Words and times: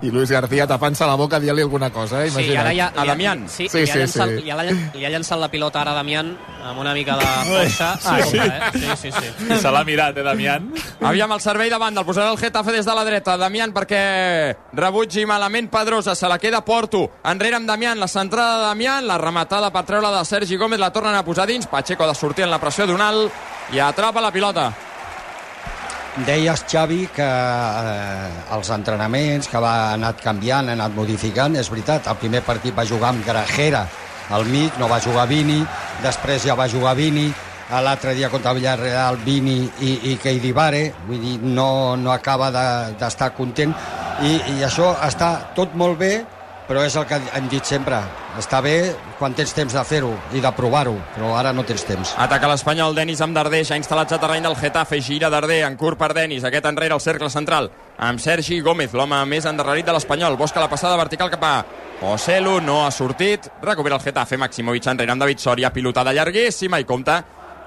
I 0.00 0.10
Luis 0.12 0.30
García 0.30 0.64
tapant-se 0.66 1.04
la 1.06 1.16
boca 1.18 1.40
dient-li 1.40 1.62
alguna 1.62 1.90
cosa, 1.90 2.24
eh? 2.24 2.30
Sí, 2.30 2.36
Imagina't. 2.38 2.60
ara 2.60 2.74
ja, 2.74 2.92
A 2.94 3.04
Damián. 3.04 3.48
Sí, 3.48 3.68
Sí, 3.68 3.78
li, 3.80 3.86
sí, 3.86 3.92
ha 3.92 3.96
llançat, 3.96 4.28
sí. 4.28 4.42
Li, 4.44 4.50
ha, 4.50 4.62
li 4.94 5.04
ha 5.04 5.10
llançat 5.10 5.40
la 5.40 5.48
pilota 5.50 5.80
ara 5.80 5.90
a 5.90 5.94
Damián 5.94 6.36
amb 6.62 6.78
una 6.78 6.94
mica 6.94 7.16
de 7.16 7.24
força. 7.48 7.98
Ah, 8.04 8.22
sí. 8.22 8.38
Eh? 8.38 8.60
sí, 8.74 9.10
sí, 9.10 9.10
sí. 9.10 9.56
Se 9.62 9.70
l'ha 9.74 9.82
mirat, 9.84 10.16
eh, 10.16 10.22
Damián? 10.22 10.72
Aviam 11.00 11.32
el 11.32 11.40
servei 11.40 11.68
de 11.70 11.78
banda, 11.78 12.00
el 12.02 12.06
posarà 12.06 12.30
el 12.30 12.38
Getafe 12.38 12.72
des 12.72 12.86
de 12.86 12.94
la 12.94 13.04
dreta. 13.04 13.36
Damián 13.36 13.74
perquè 13.74 14.56
rebutgi 14.72 15.26
malament 15.26 15.70
Pedrosa, 15.70 16.14
se 16.14 16.28
la 16.28 16.38
queda 16.38 16.64
Porto. 16.64 17.08
Enrere 17.24 17.56
amb 17.56 17.66
Damián, 17.66 17.98
la 17.98 18.06
centrada 18.08 18.58
de 18.60 18.66
Damián, 18.68 19.06
la 19.06 19.18
rematada 19.18 19.72
per 19.72 19.82
treure 19.84 20.14
de 20.14 20.24
Sergi 20.24 20.56
Gómez, 20.56 20.78
la 20.78 20.92
tornen 20.92 21.14
a 21.16 21.24
posar 21.24 21.48
dins. 21.48 21.66
Pacheco 21.66 22.04
ha 22.04 22.08
de 22.08 22.14
sortir 22.14 22.44
en 22.44 22.50
la 22.50 22.60
pressió 22.60 22.86
d'un 22.86 23.00
alt 23.02 23.32
i 23.74 23.80
atrapa 23.80 24.20
la 24.20 24.30
pilota. 24.30 24.72
Deies, 26.26 26.64
Xavi, 26.66 27.06
que 27.14 27.24
eh, 27.24 28.54
els 28.56 28.70
entrenaments 28.74 29.46
que 29.48 29.60
va 29.62 29.92
anat 29.94 30.20
canviant, 30.24 30.68
ha 30.68 30.74
anat 30.74 30.94
modificant, 30.96 31.54
és 31.56 31.68
veritat, 31.70 32.08
el 32.10 32.18
primer 32.20 32.40
partit 32.46 32.74
va 32.74 32.84
jugar 32.88 33.12
amb 33.12 33.24
Grajera 33.26 33.84
al 34.34 34.44
mig, 34.50 34.74
no 34.80 34.88
va 34.90 34.98
jugar 35.00 35.28
Vini, 35.30 35.60
després 36.02 36.44
ja 36.44 36.56
va 36.58 36.66
jugar 36.68 36.96
Vini, 36.98 37.28
l'altre 37.84 38.14
dia 38.16 38.30
contra 38.32 38.52
Villarreal, 38.56 39.20
Vini 39.24 39.60
i, 39.84 39.92
i 40.12 40.16
Keidibare, 40.20 40.88
vull 41.06 41.20
dir, 41.22 41.36
no, 41.44 41.96
no 41.96 42.12
acaba 42.12 42.50
de- 42.50 42.96
d'estar 42.98 43.30
de, 43.30 43.36
content, 43.36 43.74
i, 44.24 44.34
i 44.56 44.64
això 44.66 44.94
està 45.06 45.54
tot 45.54 45.74
molt 45.78 45.98
bé, 46.00 46.12
però 46.68 46.82
és 46.84 46.94
el 47.00 47.06
que 47.08 47.16
hem 47.34 47.46
dit 47.48 47.64
sempre, 47.64 47.96
està 48.36 48.60
bé 48.60 48.74
quan 49.18 49.32
tens 49.34 49.54
temps 49.56 49.72
de 49.72 49.84
fer-ho 49.88 50.10
i 50.36 50.42
de 50.44 50.50
provar-ho, 50.52 50.92
però 51.14 51.32
ara 51.38 51.54
no 51.56 51.64
tens 51.64 51.86
temps. 51.88 52.12
Ataca 52.20 52.50
l'Espanyol, 52.50 52.94
Denis 52.94 53.22
amb 53.24 53.34
Darder, 53.34 53.62
s'ha 53.64 53.78
instal·lat 53.80 54.12
a 54.12 54.18
terreny 54.20 54.44
del 54.44 54.56
Getafe, 54.60 55.00
gira 55.00 55.30
Darder, 55.32 55.62
en 55.64 55.78
curt 55.80 55.98
per 55.98 56.12
Denis, 56.12 56.44
aquest 56.44 56.68
enrere 56.68 56.92
al 56.94 57.00
cercle 57.00 57.30
central, 57.32 57.70
amb 57.96 58.20
Sergi 58.20 58.60
Gómez, 58.60 58.92
l'home 58.92 59.22
més 59.32 59.48
endarrerit 59.48 59.88
de 59.88 59.96
l'Espanyol, 59.96 60.36
busca 60.36 60.60
la 60.60 60.68
passada 60.68 61.00
vertical 61.00 61.32
cap 61.32 61.48
a 61.48 61.54
Ocelo, 62.12 62.60
no 62.60 62.84
ha 62.84 62.92
sortit, 62.92 63.48
recupera 63.64 63.96
el 63.96 64.04
Getafe, 64.04 64.36
Maximovic 64.36 64.92
enrere 64.92 65.16
amb 65.16 65.24
David 65.24 65.40
Soria, 65.42 65.72
pilotada 65.72 66.12
llarguíssima 66.12 66.78
i 66.78 66.86
compta 66.86 67.22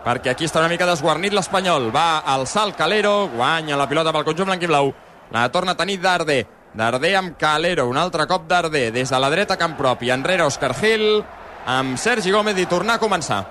perquè 0.05 0.31
aquí 0.31 0.47
està 0.47 0.61
una 0.61 0.69
mica 0.69 0.87
desguarnit 0.89 1.33
l'Espanyol, 1.33 1.89
va 1.93 2.21
alçar 2.25 2.67
el 2.69 2.77
Calero, 2.77 3.27
guanya 3.35 3.77
la 3.77 3.89
pilota 3.89 4.13
pel 4.13 4.25
conjunt 4.29 4.49
blanc 4.49 4.63
i 4.63 4.69
blau, 4.69 4.93
la 5.33 5.49
torna 5.53 5.75
a 5.75 5.77
tenir 5.77 5.99
Darder, 6.01 6.45
Darder 6.73 7.15
amb 7.19 7.35
Calero, 7.37 7.87
un 7.91 7.97
altre 7.99 8.25
cop 8.27 8.47
Darder, 8.47 8.91
des 8.95 9.09
de 9.11 9.19
la 9.19 9.29
dreta 9.29 9.57
camp 9.59 9.75
propi, 9.75 10.11
enrere 10.13 10.45
Òscar 10.47 10.71
Gil, 10.79 11.23
amb 11.67 11.97
Sergi 11.99 12.31
Gómez 12.31 12.57
i 12.59 12.65
tornar 12.65 12.95
a 12.95 13.03
començar. 13.03 13.41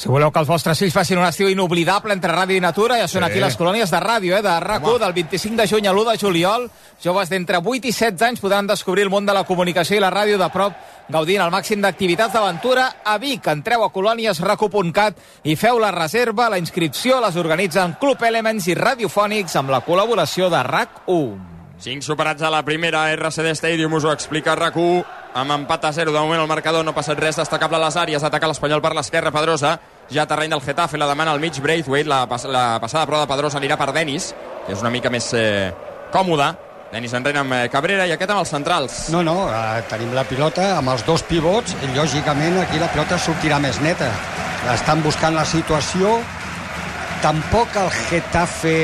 Si 0.00 0.08
voleu 0.08 0.30
que 0.32 0.40
els 0.40 0.48
vostres 0.48 0.78
fills 0.80 0.94
facin 0.96 1.18
un 1.20 1.26
estiu 1.26 1.50
inoblidable 1.52 2.14
entre 2.16 2.32
ràdio 2.32 2.56
i 2.56 2.62
natura, 2.64 2.96
ja 2.96 3.06
són 3.06 3.20
Sí. 3.20 3.26
aquí 3.28 3.40
les 3.40 3.56
colònies 3.58 3.90
de 3.90 3.98
ràdio, 4.00 4.34
eh, 4.34 4.40
de 4.40 4.48
RAC1, 4.48 4.98
del 4.98 5.12
25 5.12 5.56
de 5.56 5.66
juny 5.68 5.86
a 5.86 5.92
l'1 5.92 6.10
de 6.10 6.16
juliol. 6.16 6.70
Joves 7.04 7.28
d'entre 7.28 7.58
8 7.58 7.86
i 7.86 7.92
16 7.92 8.22
anys 8.22 8.40
podran 8.40 8.66
descobrir 8.66 9.02
el 9.02 9.10
món 9.10 9.26
de 9.26 9.34
la 9.34 9.44
comunicació 9.44 9.98
i 9.98 10.00
la 10.00 10.10
ràdio 10.10 10.38
de 10.38 10.48
prop, 10.48 10.72
gaudint 11.06 11.42
al 11.42 11.50
màxim 11.50 11.82
d'activitats 11.82 12.32
d'aventura 12.32 13.02
a 13.04 13.18
Vic. 13.18 13.46
Entreu 13.46 13.84
a 13.84 13.92
colòniesracu.cat 13.92 15.16
i 15.44 15.54
feu 15.54 15.78
la 15.78 15.90
reserva. 15.90 16.48
La 16.48 16.56
inscripció 16.56 17.20
les 17.20 17.36
organitzen 17.36 17.98
Club 18.00 18.22
Elements 18.22 18.68
i 18.68 18.74
Radiofònics 18.74 19.54
amb 19.56 19.68
la 19.68 19.84
col·laboració 19.84 20.48
de 20.48 20.62
RAC1. 20.64 21.59
5 21.80 22.04
superats 22.04 22.42
a 22.42 22.50
la 22.50 22.62
primera, 22.62 23.06
RCD 23.16 23.54
Stadium 23.56 23.94
us 23.96 24.04
ho 24.04 24.12
explica 24.12 24.52
RAC1, 24.52 25.04
amb 25.40 25.54
empat 25.54 25.86
a 25.88 25.92
0 25.96 26.12
de 26.12 26.20
moment 26.20 26.42
el 26.42 26.48
marcador, 26.50 26.84
no 26.84 26.92
ha 26.92 26.96
passat 26.98 27.18
res 27.18 27.38
destacable 27.40 27.78
a 27.78 27.84
les 27.86 27.96
àrees, 27.96 28.24
ataca 28.26 28.50
l'Espanyol 28.50 28.82
per 28.84 28.92
l'esquerra, 28.92 29.32
Pedrosa, 29.32 29.78
ja 30.12 30.26
terreny 30.28 30.52
del 30.52 30.60
Getafe, 30.60 31.00
la 31.00 31.08
demana 31.08 31.32
al 31.32 31.40
mig 31.40 31.56
Braithwaite, 31.56 32.10
la, 32.10 32.26
pas 32.28 32.44
la 32.44 32.64
passada 32.82 33.06
prova 33.08 33.24
de 33.24 33.32
Pedrosa 33.32 33.56
anirà 33.62 33.80
per 33.80 33.94
Denis, 33.96 34.34
que 34.66 34.74
és 34.76 34.84
una 34.84 34.92
mica 34.92 35.08
més 35.08 35.32
eh, 35.32 35.70
còmoda, 36.12 36.52
Denis 36.92 37.12
enrere 37.14 37.38
amb 37.38 37.54
eh, 37.54 37.66
Cabrera 37.72 38.04
i 38.10 38.12
aquest 38.12 38.32
amb 38.34 38.42
els 38.42 38.50
centrals. 38.52 38.96
No, 39.14 39.22
no, 39.24 39.46
eh, 39.48 39.80
tenim 39.88 40.10
la 40.12 40.26
pilota 40.28 40.72
amb 40.76 40.90
els 40.92 41.06
dos 41.06 41.22
pivots 41.22 41.76
i 41.86 41.92
lògicament 41.94 42.58
aquí 42.60 42.82
la 42.82 42.90
pilota 42.90 43.16
sortirà 43.16 43.60
més 43.62 43.78
neta. 43.80 44.10
Estan 44.74 45.00
buscant 45.06 45.38
la 45.38 45.46
situació. 45.46 46.18
Tampoc 47.22 47.78
el 47.78 47.94
Getafe 48.08 48.74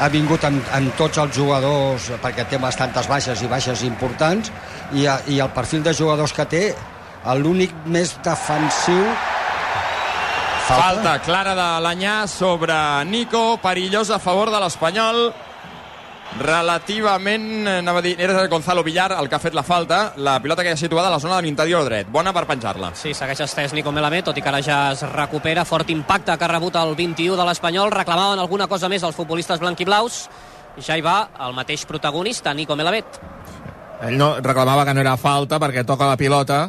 ha 0.00 0.08
vingut 0.12 0.44
amb, 0.44 0.60
amb 0.76 0.92
tots 0.98 1.18
els 1.22 1.32
jugadors 1.36 2.10
perquè 2.22 2.44
té 2.50 2.58
bastantes 2.60 3.08
baixes 3.08 3.40
i 3.42 3.48
baixes 3.48 3.82
importants 3.86 4.50
i, 4.92 5.06
a- 5.08 5.20
i 5.32 5.40
el 5.40 5.50
perfil 5.56 5.82
de 5.86 5.94
jugadors 5.96 6.32
que 6.36 6.44
té 6.46 6.62
l'únic 7.40 7.72
més 7.86 8.16
defensiu 8.24 9.02
Falta 10.66 11.20
clara 11.22 11.52
de 11.54 11.66
l'Anyà 11.84 12.14
sobre 12.26 12.74
Nico, 13.06 13.56
perillós 13.62 14.08
a 14.10 14.18
favor 14.18 14.50
de 14.50 14.58
l'Espanyol. 14.58 15.28
Relativament, 16.36 17.66
eh, 17.66 17.78
anava 17.78 18.00
a 18.00 18.02
dir, 18.02 18.14
era 18.20 18.46
Gonzalo 18.46 18.82
Villar 18.84 19.12
el 19.18 19.28
que 19.28 19.36
ha 19.36 19.40
fet 19.40 19.54
la 19.54 19.62
falta, 19.62 20.12
la 20.16 20.40
pilota 20.42 20.62
que 20.62 20.70
ha 20.70 20.76
situada 20.76 21.08
a 21.08 21.10
la 21.10 21.20
zona 21.20 21.36
de 21.36 21.42
l'interior 21.42 21.84
dret, 21.84 22.10
bona 22.12 22.32
per 22.32 22.44
penjar-la. 22.46 22.92
Sí, 22.94 23.14
segueix 23.14 23.40
estès 23.40 23.72
Nico 23.72 23.92
Melamed, 23.92 24.26
tot 24.28 24.36
i 24.36 24.42
que 24.42 24.50
ara 24.52 24.60
ja 24.60 24.92
es 24.92 25.02
recupera. 25.14 25.64
Fort 25.64 25.90
impacte 25.90 26.36
que 26.36 26.44
ha 26.44 26.52
rebut 26.52 26.76
el 26.76 26.94
21 26.94 27.36
de 27.36 27.46
l'Espanyol. 27.48 27.90
Reclamaven 27.90 28.38
alguna 28.42 28.66
cosa 28.66 28.88
més 28.88 29.02
els 29.02 29.16
futbolistes 29.16 29.60
blanquiblaus. 29.60 30.26
I 30.76 30.84
ja 30.84 30.96
hi 30.96 31.00
va 31.00 31.30
el 31.40 31.54
mateix 31.56 31.86
protagonista, 31.86 32.52
Nico 32.52 32.76
Melamed. 32.76 33.20
Ell 34.04 34.18
no 34.18 34.34
reclamava 34.44 34.84
que 34.84 34.92
no 34.92 35.00
era 35.00 35.16
falta 35.16 35.58
perquè 35.58 35.86
toca 35.88 36.08
la 36.10 36.18
pilota. 36.20 36.66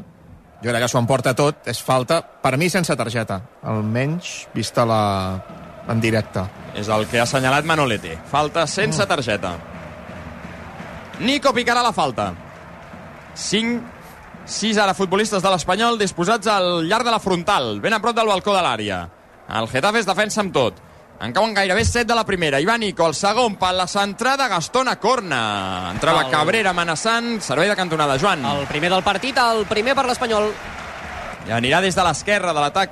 Jo 0.63 0.71
crec 0.71 0.81
que 0.85 0.89
s'ho 0.89 1.01
emporta 1.03 1.35
tot. 1.35 1.67
És 1.67 1.83
falta, 1.83 2.21
per 2.23 2.55
mi, 2.57 2.69
sense 2.69 2.95
targeta. 2.95 3.41
Almenys 3.67 4.47
vista 4.55 4.85
la... 4.87 5.66
en 5.87 6.01
directe. 6.01 6.43
És 6.75 6.87
el 6.89 7.07
que 7.07 7.19
ha 7.19 7.23
assenyalat 7.23 7.65
Manolete. 7.65 8.17
Falta 8.29 8.67
sense 8.67 9.05
targeta. 9.07 9.55
Nico 11.19 11.53
picarà 11.53 11.81
la 11.81 11.93
falta. 11.93 12.33
5, 13.33 13.81
6 14.45 14.77
ara 14.81 14.93
futbolistes 14.97 15.41
de 15.43 15.49
l'Espanyol 15.51 15.97
disposats 15.99 16.47
al 16.47 16.83
llarg 16.87 17.05
de 17.05 17.11
la 17.13 17.19
frontal, 17.19 17.79
ben 17.81 17.93
a 17.93 17.99
prop 18.01 18.15
del 18.15 18.27
balcó 18.29 18.53
de 18.55 18.61
l'àrea. 18.65 18.99
El 19.57 19.67
Getafe 19.71 19.99
es 20.03 20.05
defensa 20.09 20.41
amb 20.41 20.53
tot. 20.53 20.83
En 21.19 21.33
cauen 21.33 21.53
gairebé 21.57 21.83
7 21.85 22.05
de 22.05 22.15
la 22.15 22.25
primera. 22.25 22.59
Ivan 22.61 22.79
Nico, 22.81 23.07
el 23.07 23.15
segon, 23.17 23.55
per 23.57 23.71
la 23.73 23.87
centrada, 23.87 24.47
Gastona 24.47 24.97
Corna. 24.99 25.89
Entrava 25.91 26.21
El- 26.25 26.29
Cabrera 26.31 26.69
amenaçant, 26.69 27.39
servei 27.41 27.67
de 27.69 27.75
cantonada. 27.75 28.19
Joan. 28.19 28.45
El 28.45 28.67
primer 28.67 28.91
del 28.91 29.01
partit, 29.03 29.37
el 29.37 29.65
primer 29.65 29.95
per 29.95 30.05
l'Espanyol. 30.05 30.51
I 31.47 31.51
anirà 31.55 31.81
des 31.81 31.95
de 31.95 32.03
l'esquerra 32.05 32.53
de 32.53 32.59
l'atac. 32.61 32.91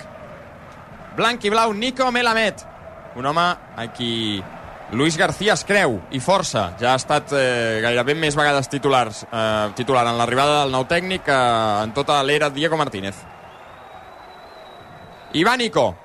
Blanc 1.15 1.43
i 1.45 1.49
blau, 1.53 1.73
Nico 1.73 2.09
Melamed. 2.11 2.55
Un 3.15 3.25
home 3.25 3.45
a 3.75 3.87
qui 3.95 4.43
Luis 4.91 5.17
García 5.17 5.53
es 5.53 5.63
creu 5.65 5.97
i 6.11 6.19
força. 6.21 6.69
Ja 6.79 6.93
ha 6.93 6.99
estat 6.99 7.31
eh, 7.33 7.79
gairebé 7.83 8.13
més 8.19 8.35
vegades 8.37 8.69
titulars, 8.69 9.23
eh, 9.25 9.71
titular 9.75 10.05
en 10.11 10.19
l'arribada 10.19 10.61
del 10.61 10.75
nou 10.75 10.85
tècnic 10.85 11.25
que 11.25 11.37
en 11.83 11.93
tota 11.95 12.21
l'era 12.23 12.51
Diego 12.53 12.77
Martínez. 12.77 13.15
Ivánico. 15.33 15.95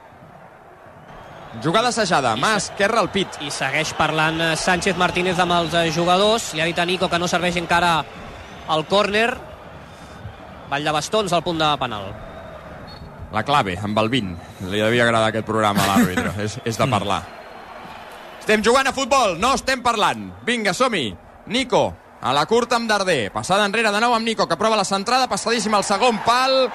Jugada 1.62 1.90
assajada, 1.90 2.36
mà 2.38 2.54
esquerra 2.56 3.02
al 3.02 3.10
pit. 3.10 3.40
I 3.42 3.50
segueix 3.50 3.92
parlant 3.98 4.38
eh, 4.40 4.54
Sánchez 4.56 4.96
Martínez 4.96 5.38
amb 5.42 5.58
els 5.58 5.74
eh, 5.74 5.90
jugadors. 5.92 6.52
Li 6.54 6.62
ha 6.62 6.70
dit 6.70 6.78
a 6.78 6.86
Nico 6.86 7.10
que 7.10 7.18
no 7.18 7.28
serveix 7.28 7.58
encara 7.58 7.98
el 8.70 8.86
córner. 8.86 9.28
Ball 10.70 10.86
de 10.86 10.94
bastons 10.94 11.34
al 11.34 11.42
punt 11.42 11.58
de 11.58 11.70
penal. 11.82 12.12
La 13.32 13.44
clave, 13.46 13.76
amb 13.78 13.98
el 14.02 14.10
20. 14.10 14.68
Li 14.72 14.82
devia 14.82 15.04
agradar 15.06 15.30
aquest 15.30 15.46
programa 15.46 15.84
a 15.84 15.92
l'àrbitre. 15.92 16.34
és, 16.44 16.58
és 16.66 16.78
de 16.78 16.88
parlar. 16.90 17.22
Estem 18.40 18.64
jugant 18.66 18.88
a 18.88 18.94
futbol, 18.96 19.36
no 19.38 19.54
estem 19.54 19.82
parlant. 19.84 20.30
Vinga, 20.46 20.74
som-hi. 20.74 21.10
Nico, 21.50 21.84
a 22.20 22.34
la 22.34 22.44
curta 22.46 22.76
amb 22.76 22.90
Darder. 22.90 23.30
Passada 23.32 23.66
enrere 23.68 23.92
de 23.94 24.02
nou 24.02 24.16
amb 24.16 24.26
Nico, 24.26 24.48
que 24.48 24.58
prova 24.58 24.78
la 24.80 24.88
centrada, 24.88 25.28
passadíssima 25.30 25.78
al 25.78 25.86
segon 25.86 26.18
pal. 26.26 26.66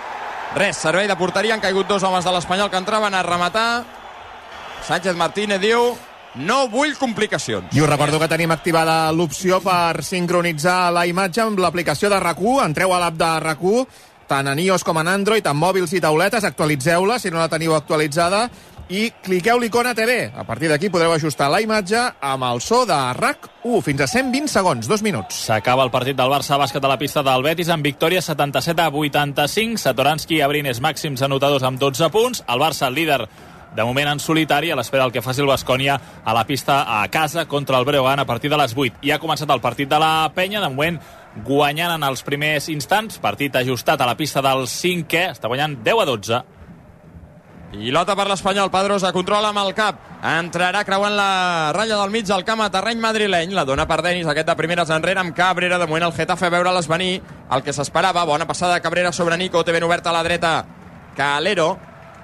Res, 0.56 0.80
servei 0.80 1.10
de 1.12 1.18
porteria, 1.19 1.56
han 1.57 1.63
caigut 1.63 1.90
dos 1.90 2.04
homes 2.04 2.24
de 2.24 2.31
l'Espanyol 2.31 2.72
que 2.72 2.80
entraven 2.80 3.13
a 3.13 3.24
rematar. 3.25 3.69
Sánchez 4.86 5.18
Martínez 5.18 5.60
diu 5.60 5.96
no 6.36 6.66
vull 6.68 6.98
complicacions. 7.00 7.72
I 7.75 7.81
us 7.81 7.90
recordo 7.90 8.19
que 8.19 8.28
tenim 8.28 8.51
activada 8.51 9.12
l'opció 9.16 9.62
per 9.63 10.04
sincronitzar 10.04 10.92
la 10.92 11.06
imatge 11.08 11.44
amb 11.44 11.60
l'aplicació 11.63 12.12
de 12.12 12.19
rac 12.19 12.40
Entreu 12.63 12.94
a 12.94 13.00
l'app 13.00 13.16
de 13.16 13.31
rac 13.40 13.63
tant 14.27 14.48
en 14.51 14.60
iOS 14.60 14.83
com 14.83 15.00
en 15.01 15.10
Android, 15.12 15.45
amb 15.48 15.62
mòbils 15.62 15.94
i 15.95 16.01
tauletes, 16.04 16.44
actualitzeu-la 16.48 17.19
si 17.19 17.31
no 17.31 17.42
la 17.42 17.51
teniu 17.51 17.75
actualitzada 17.75 18.48
i 18.89 19.07
cliqueu 19.24 19.57
l'icona 19.57 19.95
TV. 19.98 20.30
A 20.30 20.44
partir 20.45 20.69
d'aquí 20.69 20.92
podreu 20.94 21.13
ajustar 21.16 21.50
la 21.50 21.62
imatge 21.63 22.01
amb 22.22 22.45
el 22.45 22.62
so 22.62 22.83
de 22.86 22.98
RAC1 23.18 23.81
fins 23.86 24.06
a 24.06 24.07
120 24.07 24.51
segons, 24.51 24.88
dos 24.88 25.01
minuts. 25.01 25.45
S'acaba 25.48 25.83
el 25.86 25.94
partit 25.94 26.18
del 26.18 26.30
Barça 26.30 26.60
bàsquet 26.62 26.86
a 26.86 26.92
la 26.92 27.00
pista 27.01 27.24
del 27.25 27.44
Betis 27.45 27.72
amb 27.74 27.86
victòria 27.86 28.22
77 28.22 28.86
a 28.86 28.92
85. 28.94 29.81
Satoranski 29.81 30.38
i 30.38 30.45
Abrines 30.45 30.81
màxims 30.81 31.25
anotadors 31.25 31.66
amb 31.66 31.81
12 31.81 32.12
punts. 32.13 32.45
El 32.48 32.62
Barça, 32.62 32.92
líder 32.94 33.25
de 33.75 33.83
moment 33.83 34.07
en 34.07 34.22
solitari, 34.24 34.72
a 34.72 34.77
l'espera 34.77 35.04
del 35.04 35.12
que 35.12 35.22
faci 35.22 35.42
el 35.44 35.50
Bascònia 35.50 35.98
a 36.24 36.33
la 36.33 36.45
pista 36.48 37.01
a 37.01 37.07
casa 37.12 37.45
contra 37.45 37.77
el 37.77 37.86
Breogán 37.86 38.19
a 38.19 38.25
partir 38.25 38.50
de 38.50 38.57
les 38.57 38.74
8. 38.75 39.01
I 39.01 39.12
ha 39.12 39.19
començat 39.19 39.51
el 39.51 39.62
partit 39.62 39.89
de 39.89 40.00
la 40.00 40.31
penya, 40.33 40.62
de 40.62 40.69
moment 40.69 41.01
guanyant 41.44 41.98
en 41.98 42.04
els 42.08 42.24
primers 42.24 42.70
instants, 42.72 43.20
partit 43.20 43.56
ajustat 43.56 44.02
a 44.02 44.08
la 44.08 44.16
pista 44.16 44.44
del 44.46 44.68
5è, 44.72 45.32
està 45.34 45.52
guanyant 45.52 45.80
10 45.84 46.02
a 46.02 46.06
12. 46.12 46.44
Pilota 47.76 48.14
per 48.16 48.28
l'Espanyol, 48.30 48.70
Pedrosa 48.72 49.12
controla 49.12 49.50
amb 49.52 49.60
el 49.60 49.74
cap, 49.76 49.98
entrarà 50.24 50.86
creuant 50.88 51.16
la 51.18 51.74
ratlla 51.76 51.98
del 52.00 52.14
mig 52.14 52.28
del 52.30 52.46
camp 52.48 52.62
a 52.64 52.70
terreny 52.72 53.02
madrileny, 53.04 53.52
la 53.58 53.66
dona 53.68 53.88
per 53.90 54.00
Denis, 54.06 54.30
aquest 54.32 54.48
de 54.48 54.56
primeres 54.56 54.94
enrere 54.96 55.20
amb 55.20 55.36
Cabrera, 55.36 55.80
de 55.82 55.90
moment 55.90 56.08
el 56.08 56.16
Getafe 56.16 56.48
a 56.48 56.54
veure-les 56.54 56.88
venir, 56.88 57.20
el 57.52 57.66
que 57.66 57.76
s'esperava, 57.76 58.24
bona 58.24 58.48
passada 58.48 58.78
de 58.78 58.86
Cabrera 58.86 59.12
sobre 59.12 59.36
Nico, 59.38 59.66
té 59.66 59.76
ben 59.76 59.84
oberta 59.84 60.14
a 60.14 60.16
la 60.16 60.24
dreta. 60.24 60.54
Calero, 61.18 61.76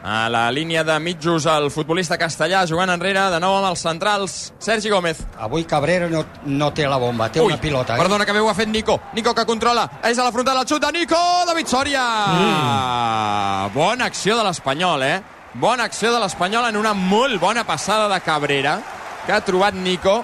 a 0.03 0.29
la 0.29 0.51
línia 0.51 0.83
de 0.83 0.99
mitjos 0.99 1.45
el 1.45 1.69
futbolista 1.69 2.17
castellà 2.17 2.63
jugant 2.67 2.89
enrere, 2.89 3.27
de 3.29 3.39
nou 3.41 3.57
amb 3.59 3.69
els 3.69 3.83
centrals 3.85 4.37
Sergi 4.59 4.89
Gómez. 4.89 5.21
Avui 5.37 5.65
Cabrera 5.69 6.09
no, 6.09 6.23
no 6.45 6.71
té 6.73 6.87
la 6.89 6.97
bomba, 7.01 7.29
té 7.29 7.41
Ui, 7.41 7.51
una 7.51 7.61
pilota. 7.61 7.95
Eh? 7.95 8.01
Perdona, 8.01 8.25
que 8.25 8.33
bé 8.33 8.41
ho 8.41 8.49
ha 8.49 8.57
fet 8.57 8.69
Nico. 8.69 8.99
Nico 9.13 9.35
que 9.37 9.45
controla. 9.45 9.87
És 10.07 10.17
a 10.17 10.25
la 10.25 10.33
frontal 10.33 10.61
el 10.61 10.67
xut 10.67 10.81
de 10.81 10.91
Nico. 10.95 11.19
David 11.47 11.69
Soria. 11.69 12.05
Mm. 12.33 13.73
Bona 13.75 14.09
acció 14.09 14.37
de 14.37 14.45
l'Espanyol, 14.47 15.05
eh? 15.05 15.21
Bona 15.61 15.85
acció 15.85 16.13
de 16.13 16.19
l'Espanyol 16.23 16.69
en 16.69 16.77
una 16.79 16.93
molt 16.95 17.39
bona 17.41 17.65
passada 17.67 18.07
de 18.09 18.21
Cabrera 18.25 18.79
que 19.25 19.33
ha 19.33 19.41
trobat 19.45 19.75
Nico. 19.77 20.21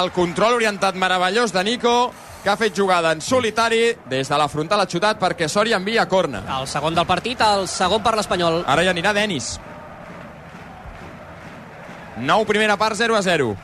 El 0.00 0.12
control 0.14 0.60
orientat 0.60 0.94
meravellós 0.94 1.54
de 1.54 1.64
Nico 1.64 1.94
que 2.42 2.50
ha 2.50 2.56
fet 2.56 2.76
jugada 2.76 3.12
en 3.12 3.20
solitari 3.20 3.96
des 4.08 4.28
de 4.28 4.38
la 4.38 4.48
frontal 4.48 4.80
ha 4.80 4.88
xutat 4.88 5.18
perquè 5.20 5.48
Soria 5.48 5.76
envia 5.76 6.06
corna. 6.08 6.42
El 6.58 6.66
segon 6.68 6.94
del 6.94 7.06
partit, 7.06 7.40
el 7.40 7.68
segon 7.68 8.02
per 8.02 8.14
l'Espanyol. 8.16 8.62
Ara 8.66 8.84
ja 8.86 8.94
anirà 8.94 9.12
Denis. 9.16 9.58
9 12.20 12.46
primera 12.46 12.76
part, 12.76 12.96
0 12.96 13.16
a 13.16 13.22
0. 13.22 13.54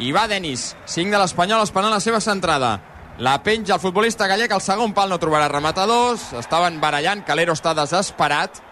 I 0.00 0.12
va 0.12 0.26
Denis, 0.28 0.74
5 0.86 1.10
de 1.12 1.20
l'Espanyol 1.20 1.62
esperant 1.62 1.92
la 1.92 2.00
seva 2.00 2.20
centrada. 2.20 2.78
La 3.20 3.36
penja 3.44 3.74
el 3.76 3.82
futbolista 3.82 4.26
gallec, 4.26 4.52
el 4.56 4.64
segon 4.64 4.94
pal 4.96 5.10
no 5.12 5.18
trobarà 5.20 5.50
rematadors, 5.52 6.30
estaven 6.40 6.80
barallant, 6.80 7.20
Calero 7.26 7.52
està 7.52 7.74
desesperat, 7.76 8.62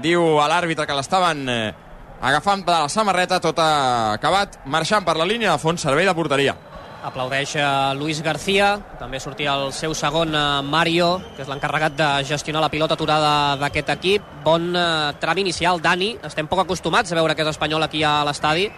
diu 0.00 0.40
a 0.40 0.48
l'àrbitre 0.48 0.86
que 0.88 0.96
l'estaven 0.96 1.44
eh, 1.52 1.74
agafant 2.22 2.64
de 2.64 2.72
la 2.72 2.88
samarreta, 2.88 3.42
tot 3.44 3.58
acabat 3.60 4.62
marxant 4.64 5.04
per 5.04 5.18
la 5.20 5.28
línia 5.28 5.52
de 5.52 5.60
fons, 5.60 5.84
servei 5.84 6.08
de 6.08 6.16
porteria. 6.16 6.56
Aplaudeix 7.02 7.56
a 7.58 7.94
Luis 7.98 8.20
García, 8.22 8.76
també 9.00 9.18
sortia 9.18 9.56
el 9.58 9.72
seu 9.74 9.90
segon 9.90 10.36
eh, 10.38 10.42
Mario, 10.62 11.16
que 11.34 11.42
és 11.42 11.50
l'encarregat 11.50 11.96
de 11.98 12.10
gestionar 12.28 12.62
la 12.62 12.70
pilota 12.70 12.94
aturada 12.94 13.32
d'aquest 13.58 13.90
equip. 13.96 14.28
Bon 14.44 14.70
eh, 14.70 15.10
tram 15.18 15.40
inicial, 15.42 15.82
Dani. 15.82 16.12
Estem 16.22 16.46
poc 16.46 16.62
acostumats 16.62 17.10
a 17.10 17.18
veure 17.18 17.34
aquest 17.34 17.50
espanyol 17.56 17.88
aquí 17.88 18.04
a 18.06 18.20
l'estadi 18.28 18.68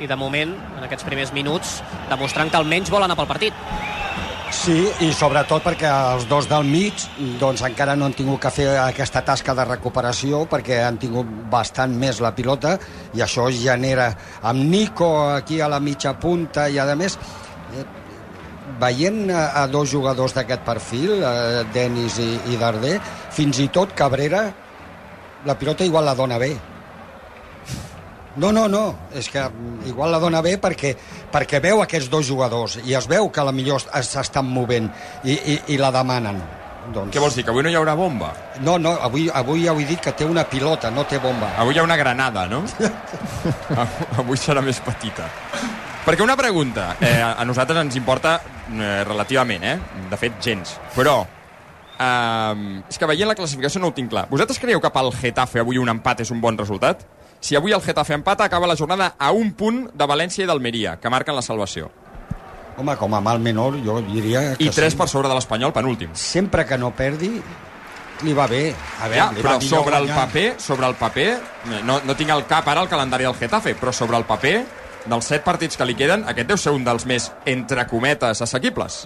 i 0.00 0.08
de 0.08 0.16
moment, 0.16 0.52
en 0.76 0.84
aquests 0.84 1.08
primers 1.08 1.32
minuts, 1.32 1.78
demostrant 2.12 2.52
que 2.52 2.60
almenys 2.60 2.92
vol 2.92 3.04
anar 3.04 3.16
pel 3.16 3.28
partit. 3.32 3.56
Sí, 4.50 4.74
i 5.06 5.12
sobretot 5.14 5.62
perquè 5.62 5.88
els 5.88 6.24
dos 6.28 6.48
del 6.50 6.64
mig 6.66 7.04
doncs 7.40 7.62
encara 7.64 7.94
no 7.96 8.08
han 8.08 8.16
tingut 8.18 8.42
que 8.42 8.50
fer 8.50 8.66
aquesta 8.82 9.22
tasca 9.24 9.54
de 9.54 9.64
recuperació 9.68 10.42
perquè 10.50 10.80
han 10.82 10.98
tingut 10.98 11.28
bastant 11.52 11.94
més 11.94 12.18
la 12.20 12.32
pilota 12.34 12.74
i 13.14 13.22
això 13.22 13.46
genera 13.54 14.08
amb 14.42 14.66
Nico 14.72 15.12
aquí 15.36 15.60
a 15.62 15.68
la 15.70 15.78
mitja 15.78 16.16
punta 16.18 16.66
i 16.66 16.80
a 16.82 16.88
més 16.98 17.14
eh, 17.14 17.49
veient 18.80 19.30
a, 19.34 19.44
a 19.62 19.66
dos 19.68 19.90
jugadors 19.90 20.34
d'aquest 20.36 20.64
perfil, 20.66 21.20
eh, 21.20 21.62
Denis 21.74 22.18
i, 22.22 22.30
i 22.52 22.58
Darder, 22.60 22.98
fins 23.34 23.60
i 23.60 23.68
tot 23.72 23.94
Cabrera 23.98 24.48
la 25.46 25.56
pilota 25.56 25.86
igual 25.88 26.04
la 26.04 26.14
dona 26.14 26.38
bé 26.38 26.52
no, 28.36 28.52
no, 28.52 28.68
no, 28.68 28.84
és 29.16 29.26
que 29.28 29.42
igual 29.90 30.12
la 30.14 30.20
dona 30.22 30.40
bé 30.44 30.54
perquè, 30.62 30.92
perquè 31.32 31.58
veu 31.60 31.82
aquests 31.82 32.10
dos 32.12 32.28
jugadors 32.28 32.78
i 32.84 32.94
es 32.94 33.08
veu 33.10 33.28
que 33.28 33.42
a 33.42 33.48
la 33.48 33.52
millor 33.52 33.82
s'estan 33.82 34.46
movent 34.46 34.86
i, 35.24 35.34
i, 35.34 35.56
i 35.74 35.78
la 35.80 35.90
demanen. 35.94 36.38
Doncs... 36.94 37.10
Què 37.12 37.20
vols 37.22 37.34
dir, 37.36 37.44
que 37.44 37.52
avui 37.52 37.66
no 37.66 37.72
hi 37.72 37.76
haurà 37.76 37.96
bomba? 37.98 38.30
No, 38.62 38.78
no, 38.78 38.94
avui, 39.02 39.26
avui 39.34 39.66
ja 39.66 39.74
ho 39.74 39.82
he 39.82 39.88
dit 39.88 40.00
que 40.00 40.14
té 40.16 40.24
una 40.24 40.46
pilota, 40.48 40.90
no 40.94 41.04
té 41.10 41.18
bomba. 41.22 41.50
Avui 41.60 41.74
hi 41.74 41.82
ha 41.82 41.86
una 41.86 41.98
granada, 41.98 42.46
no? 42.50 42.62
avui 44.22 44.38
serà 44.40 44.62
més 44.64 44.80
petita. 44.86 45.28
Perquè 46.04 46.22
una 46.24 46.36
pregunta, 46.36 46.96
eh, 47.00 47.20
a 47.20 47.44
nosaltres 47.44 47.78
ens 47.84 47.96
importa 47.98 48.38
eh, 48.72 49.04
relativament, 49.04 49.64
eh? 49.64 49.76
De 50.10 50.16
fet, 50.16 50.38
gens. 50.42 50.72
Però, 50.96 51.20
eh, 52.00 52.82
és 52.88 52.98
que 52.98 53.06
veient 53.10 53.28
la 53.28 53.36
classificació 53.36 53.82
no 53.82 53.90
ho 53.90 53.96
tinc 53.96 54.10
clar. 54.10 54.26
Vosaltres 54.30 54.58
creieu 54.58 54.80
que 54.80 54.90
pel 54.90 55.12
Getafe 55.12 55.60
avui 55.60 55.78
un 55.78 55.92
empat 55.92 56.24
és 56.24 56.30
un 56.32 56.40
bon 56.40 56.56
resultat? 56.58 57.04
Si 57.40 57.56
avui 57.56 57.72
el 57.72 57.82
Getafe 57.84 58.14
empata, 58.16 58.44
acaba 58.44 58.66
la 58.66 58.76
jornada 58.76 59.14
a 59.18 59.30
un 59.32 59.52
punt 59.52 59.90
de 59.94 60.06
València 60.08 60.44
i 60.44 60.48
d'Almeria, 60.48 60.96
que 61.00 61.12
marquen 61.12 61.36
la 61.36 61.42
salvació. 61.44 61.90
Home, 62.80 62.96
com 62.96 63.14
a 63.14 63.20
mal 63.20 63.38
menor, 63.40 63.76
jo 63.84 64.00
diria 64.00 64.54
que... 64.56 64.64
I 64.64 64.70
tres 64.72 64.94
sí. 64.94 64.98
per 64.98 65.08
sobre 65.08 65.28
de 65.28 65.36
l'Espanyol, 65.36 65.72
penúltim. 65.72 66.10
Sempre 66.16 66.64
que 66.64 66.78
no 66.80 66.92
perdi, 66.96 67.30
li 68.24 68.32
va 68.36 68.46
bé. 68.48 68.70
A 69.00 69.08
veure, 69.08 69.20
Ja, 69.20 69.30
li 69.36 69.42
però 69.44 69.58
va 69.58 69.60
sobre 69.60 69.96
el 69.96 70.06
guanyar. 70.08 70.26
paper, 70.26 70.54
sobre 70.60 70.86
el 70.88 70.94
paper, 70.96 71.30
no, 71.84 72.00
no 72.04 72.16
tinc 72.16 72.30
al 72.32 72.46
cap 72.48 72.68
ara 72.72 72.80
el 72.84 72.88
calendari 72.88 73.28
del 73.28 73.36
Getafe, 73.36 73.74
però 73.76 73.92
sobre 73.92 74.16
el 74.16 74.24
paper, 74.24 74.79
dels 75.06 75.30
set 75.32 75.44
partits 75.44 75.78
que 75.78 75.86
li 75.88 75.96
queden, 75.98 76.24
aquest 76.28 76.48
deu 76.48 76.58
ser 76.60 76.72
un 76.76 76.84
dels 76.84 77.06
més, 77.08 77.30
entre 77.48 77.86
cometes, 77.90 78.42
assequibles. 78.42 79.04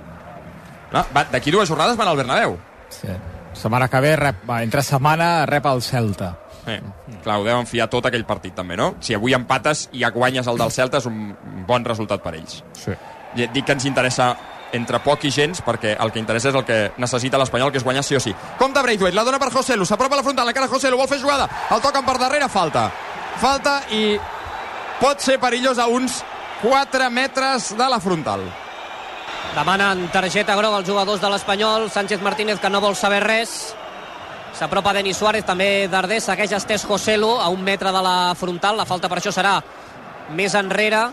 No, 0.94 1.04
D'aquí 1.32 1.50
dues 1.50 1.68
jornades 1.68 1.96
van 1.98 2.08
al 2.08 2.16
Bernabéu. 2.16 2.56
Sí. 2.90 3.10
Setmana 3.54 3.88
que 3.90 4.00
ve, 4.02 4.14
rep, 4.16 4.42
va, 4.48 4.62
entre 4.62 4.82
setmana, 4.82 5.46
rep 5.46 5.66
el 5.66 5.82
Celta. 5.82 6.34
Eh, 6.66 6.80
clar, 7.22 7.38
ho 7.38 7.44
deuen 7.44 7.66
fiar 7.68 7.90
tot 7.92 8.06
aquell 8.08 8.24
partit 8.24 8.54
també, 8.56 8.76
no? 8.78 8.94
Si 9.04 9.14
avui 9.14 9.34
empates 9.36 9.88
i 9.92 10.00
ja 10.02 10.10
guanyes 10.14 10.48
el 10.48 10.58
del 10.58 10.72
Celta 10.72 11.02
és 11.02 11.06
un 11.10 11.34
bon 11.68 11.84
resultat 11.84 12.22
per 12.24 12.34
ells. 12.38 12.62
Sí. 12.78 12.94
Dic 13.34 13.64
que 13.66 13.74
ens 13.74 13.86
interessa 13.90 14.32
entre 14.74 14.98
poc 15.04 15.26
i 15.28 15.30
gens, 15.30 15.60
perquè 15.62 15.94
el 16.00 16.10
que 16.10 16.18
interessa 16.18 16.50
és 16.50 16.56
el 16.58 16.64
que 16.66 16.78
necessita 16.98 17.38
l'Espanyol, 17.38 17.70
que 17.70 17.78
és 17.78 17.86
guanyar 17.86 18.02
sí 18.06 18.16
o 18.18 18.22
sí. 18.22 18.34
Compte 18.58 18.82
Braithwaite, 18.82 19.14
la 19.14 19.26
dona 19.26 19.38
per 19.38 19.52
José 19.54 19.76
Lu, 19.76 19.86
s'apropa 19.86 20.16
a 20.16 20.22
la 20.22 20.26
frontal, 20.26 20.50
encara 20.50 20.70
José 20.70 20.90
Lu 20.90 20.98
vol 20.98 21.10
fer 21.10 21.20
jugada, 21.22 21.46
el 21.70 21.82
toquen 21.84 22.06
per 22.06 22.16
darrere, 22.18 22.48
falta. 22.50 22.88
Falta 23.38 23.80
i 23.94 24.16
pot 25.04 25.20
ser 25.20 25.36
perillós 25.36 25.76
a 25.76 25.84
uns 25.84 26.22
4 26.62 27.10
metres 27.12 27.74
de 27.76 27.88
la 27.92 28.00
frontal. 28.00 28.40
Demanen 29.52 30.06
targeta 30.08 30.56
groga 30.56 30.78
als 30.80 30.88
jugadors 30.88 31.20
de 31.20 31.28
l'Espanyol. 31.28 31.90
Sánchez 31.92 32.22
Martínez, 32.24 32.58
que 32.58 32.70
no 32.72 32.80
vol 32.80 32.96
saber 32.96 33.20
res. 33.22 33.74
S'apropa 34.56 34.94
Denis 34.96 35.20
Suárez, 35.20 35.44
també 35.44 35.90
Darder. 35.92 36.22
Segueix 36.24 36.56
Estés 36.56 36.86
Joselu 36.88 37.34
a 37.36 37.50
un 37.52 37.60
metre 37.62 37.92
de 37.92 38.02
la 38.02 38.32
frontal. 38.34 38.80
La 38.80 38.88
falta 38.88 39.12
per 39.12 39.20
això 39.20 39.34
serà 39.34 39.58
més 40.32 40.56
enrere. 40.56 41.04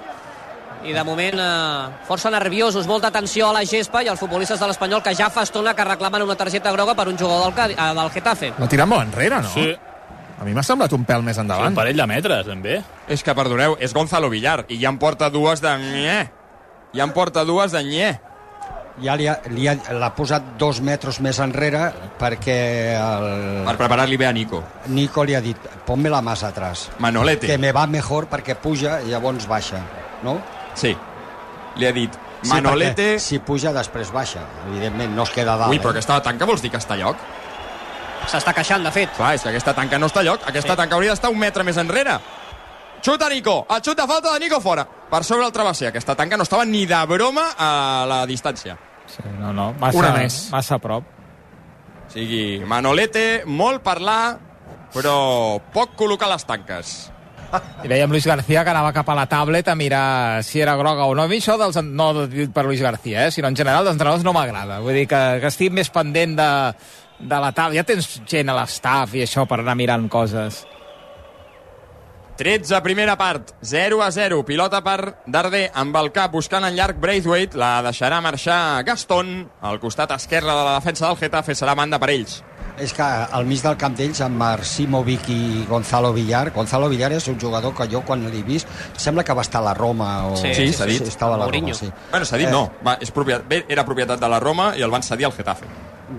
I 0.88 0.96
de 0.96 1.04
moment 1.04 1.44
eh, 1.44 2.02
força 2.08 2.32
nerviosos, 2.32 2.88
molta 2.88 3.12
tensió 3.12 3.52
a 3.52 3.60
la 3.60 3.68
gespa 3.68 4.02
i 4.02 4.08
els 4.10 4.24
futbolistes 4.24 4.58
de 4.58 4.72
l'Espanyol 4.72 5.04
que 5.04 5.14
ja 5.14 5.28
fa 5.30 5.44
estona 5.44 5.76
que 5.76 5.84
reclamen 5.86 6.24
una 6.24 6.40
targeta 6.40 6.72
groga 6.72 6.96
per 6.96 7.10
un 7.12 7.20
jugador 7.20 7.54
del, 7.54 7.76
eh, 7.76 7.94
del 8.00 8.10
Getafe. 8.16 8.54
L'ha 8.58 8.72
tirat 8.72 8.90
molt 8.90 9.04
enrere, 9.12 9.44
no? 9.44 9.52
Sí, 9.52 9.76
A 10.42 10.46
mi 10.48 10.56
m'ha 10.58 10.64
semblat 10.66 10.90
un 10.98 11.04
pèl 11.06 11.22
més 11.22 11.36
sí, 11.38 11.44
un 11.44 11.46
endavant. 11.46 11.76
parell 11.78 12.00
de 12.02 12.06
metres, 12.10 12.48
ben 12.50 12.64
bé. 12.64 12.80
És 13.14 13.22
que, 13.22 13.34
perdoneu, 13.38 13.76
és 13.78 13.94
Gonzalo 13.94 14.30
Villar, 14.32 14.64
i 14.74 14.80
ja 14.82 14.90
em 14.90 14.98
porta 14.98 15.30
dues 15.30 15.62
de 15.62 15.74
nye. 15.78 16.18
Ja 16.98 17.06
em 17.06 17.14
porta 17.14 17.44
dues 17.46 17.76
de 17.76 17.84
nye. 17.86 18.08
Ja 19.06 19.14
li 19.16 19.28
ha, 19.30 19.36
li 19.54 19.68
ha, 19.70 19.76
l'ha 19.94 20.10
posat 20.18 20.56
dos 20.60 20.82
metres 20.84 21.22
més 21.22 21.38
enrere 21.40 21.92
perquè 22.20 22.58
el 22.98 23.28
Per 23.70 23.78
preparar-li 23.80 24.18
bé 24.18 24.28
a 24.28 24.34
Nico. 24.34 24.64
Nico 24.92 25.24
li 25.24 25.38
ha 25.38 25.44
dit 25.46 25.70
ponme 25.86 26.10
la 26.10 26.24
massa 26.26 26.50
atrás. 26.50 26.90
Manolete. 27.00 27.48
Que 27.48 27.60
me 27.62 27.72
va 27.72 27.86
mejor 27.88 28.28
perquè 28.30 28.58
puja 28.58 28.98
i 29.06 29.14
llavors 29.14 29.48
baixa, 29.48 29.80
no? 30.26 30.40
Sí. 30.74 30.96
Li 31.78 31.88
ha 31.88 31.94
dit 31.96 32.18
Manolete... 32.50 33.20
Sí, 33.20 33.36
si 33.36 33.40
puja 33.46 33.72
després 33.74 34.10
baixa, 34.12 34.42
evidentment, 34.72 35.14
no 35.16 35.24
es 35.30 35.32
queda 35.36 35.56
dalt. 35.56 35.70
Ui, 35.70 35.78
però 35.78 35.94
eh? 35.94 36.00
aquesta 36.00 36.18
tanca 36.26 36.50
vols 36.50 36.66
dir 36.66 36.74
que 36.74 36.82
està 36.82 36.98
a 36.98 37.02
lloc? 37.04 37.22
S'està 38.28 38.54
queixant, 38.54 38.84
de 38.84 38.92
fet. 38.92 39.10
Clar, 39.18 39.34
és 39.36 39.42
que 39.44 39.50
aquesta 39.50 39.74
tanca 39.74 39.98
no 40.00 40.08
està 40.08 40.20
a 40.22 40.24
lloc. 40.24 40.42
Aquesta 40.48 40.72
Sí. 40.74 40.78
tanca 40.78 40.96
hauria 40.96 41.12
d'estar 41.12 41.30
un 41.32 41.40
metre 41.40 41.64
més 41.64 41.78
enrere. 41.78 42.20
Xuta 43.04 43.28
Nico. 43.30 43.66
El 43.70 43.82
xut 43.82 43.98
de 43.98 44.06
falta 44.08 44.34
de 44.34 44.40
Nico 44.40 44.62
fora. 44.62 44.86
Per 45.10 45.24
sobre 45.24 45.46
el 45.46 45.52
travesser. 45.52 45.88
Aquesta 45.90 46.16
tanca 46.16 46.38
no 46.38 46.44
estava 46.44 46.66
ni 46.66 46.86
de 46.86 47.06
broma 47.08 47.50
a 47.58 48.06
la 48.08 48.26
distància. 48.28 48.78
Sí, 49.08 49.24
no, 49.40 49.52
no, 49.52 49.74
massa, 49.74 49.98
Una 49.98 50.12
més. 50.14 50.22
més. 50.34 50.52
massa 50.52 50.76
a 50.76 50.80
prop. 50.80 51.04
O 52.08 52.12
sigui, 52.14 52.60
Manolete, 52.66 53.44
molt 53.46 53.82
parlar, 53.82 54.38
però 54.94 55.60
poc 55.74 55.96
col·locar 55.98 56.30
les 56.30 56.46
tanques. 56.46 57.12
I 57.84 57.88
veiem 57.88 58.10
Luis 58.10 58.26
García 58.26 58.64
que 58.64 58.70
anava 58.70 58.94
cap 58.94 59.10
a 59.10 59.16
la 59.16 59.26
tablet 59.28 59.68
a 59.68 59.76
mirar 59.76 60.42
si 60.44 60.62
era 60.62 60.76
groga 60.78 61.04
o 61.04 61.16
no. 61.16 61.24
A 61.24 61.28
mi 61.28 61.38
això 61.42 61.58
dels, 61.60 61.76
no 61.84 62.28
dit 62.28 62.54
per 62.54 62.64
Luis 62.64 62.80
García, 62.82 63.26
eh, 63.28 63.32
sinó 63.32 63.50
en 63.50 63.56
general 63.58 63.84
dels 63.84 63.96
entrenadors 63.96 64.24
no 64.24 64.32
m'agrada. 64.32 64.80
Vull 64.80 64.94
dir 64.94 65.08
que, 65.08 65.40
que 65.42 65.48
estic 65.48 65.72
més 65.74 65.90
pendent 65.90 66.38
de, 66.38 66.48
de 67.22 67.40
la 67.40 67.52
tablet. 67.52 67.82
Ja 67.82 67.88
tens 67.88 68.22
gent 68.28 68.50
a 68.50 68.58
l'estaf 68.60 69.16
i 69.16 69.24
això 69.26 69.48
per 69.48 69.60
anar 69.62 69.76
mirant 69.80 70.08
coses. 70.10 70.66
13, 72.38 72.80
primera 72.82 73.14
part, 73.20 73.52
0 73.62 74.02
a 74.02 74.10
0. 74.12 74.40
Pilota 74.48 74.80
per 74.82 75.18
Darder 75.30 75.68
amb 75.78 75.96
el 76.00 76.08
cap 76.16 76.32
buscant 76.34 76.64
en 76.66 76.74
llarg 76.74 76.98
Braithwaite. 76.98 77.58
La 77.60 77.84
deixarà 77.86 78.18
marxar 78.24 78.82
Gaston. 78.88 79.44
Al 79.62 79.78
costat 79.84 80.10
esquerre 80.16 80.48
de 80.50 80.56
la 80.66 80.80
defensa 80.80 81.06
del 81.08 81.20
Getafe 81.20 81.54
serà 81.54 81.76
banda 81.78 82.00
per 82.02 82.10
ells. 82.16 82.42
és 82.82 82.94
que 82.98 83.04
al 83.04 83.46
mig 83.46 83.60
del 83.62 83.76
camp 83.78 83.94
d'ells, 83.94 84.22
amb 84.26 84.40
Marcimovic 84.42 85.28
i 85.30 85.66
Gonzalo 85.70 86.14
Villar, 86.16 86.50
Gonzalo 86.56 86.88
Villar 86.90 87.12
és 87.14 87.28
un 87.28 87.38
jugador 87.40 87.76
que 87.78 87.86
jo 87.92 88.00
quan 88.02 88.24
l'he 88.32 88.42
vist, 88.48 88.66
sembla 88.98 89.24
que 89.28 89.34
va 89.38 89.44
estar 89.44 89.60
a 89.60 89.66
la 89.66 89.74
Roma. 89.76 90.08
O... 90.32 90.36
Sí, 90.40 90.54
Sí, 90.56 90.72
s'ha 90.74 90.88
dit. 90.90 91.02
estava 91.06 91.36
a 91.36 91.38
la. 91.38 91.48
Roma, 91.52 91.74
sí. 91.76 91.92
Bueno, 92.10 92.26
s'ha 92.26 92.38
dit 92.38 92.48
Eh, 92.48 92.52
no. 92.52 92.72
Va, 92.82 92.96
és 93.00 93.12
propietat, 93.12 93.46
bé, 93.48 93.66
era 93.70 93.86
propietat 93.86 94.20
de 94.20 94.28
la 94.30 94.40
Roma 94.40 94.72
i 94.78 94.82
el 94.82 94.90
van 94.90 95.04
cedir 95.04 95.26
al 95.28 95.34
Getafe. 95.34 95.68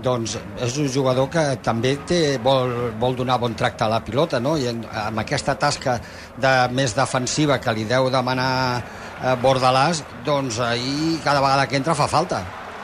Doncs 0.01 0.37
és 0.63 0.77
un 0.81 0.87
jugador 0.89 1.29
que 1.29 1.43
també 1.63 1.93
té, 2.07 2.37
vol, 2.41 2.71
vol 2.99 3.15
donar 3.15 3.37
bon 3.41 3.53
tracte 3.53 3.85
a 3.85 3.91
la 3.91 4.01
pilota, 4.05 4.39
no? 4.41 4.55
I 4.57 4.69
en, 4.71 4.81
amb 4.87 5.21
aquesta 5.21 5.55
tasca 5.59 5.99
de, 6.37 6.53
més 6.73 6.95
defensiva 6.97 7.59
que 7.61 7.73
li 7.75 7.85
deu 7.89 8.09
demanar 8.13 8.49
eh, 8.79 9.35
Bordalàs, 9.43 10.03
doncs 10.25 10.59
ahir 10.63 11.19
cada 11.23 11.43
vegada 11.43 11.67
que 11.67 11.77
entra 11.77 11.95
fa 11.97 12.09
falta. 12.09 12.41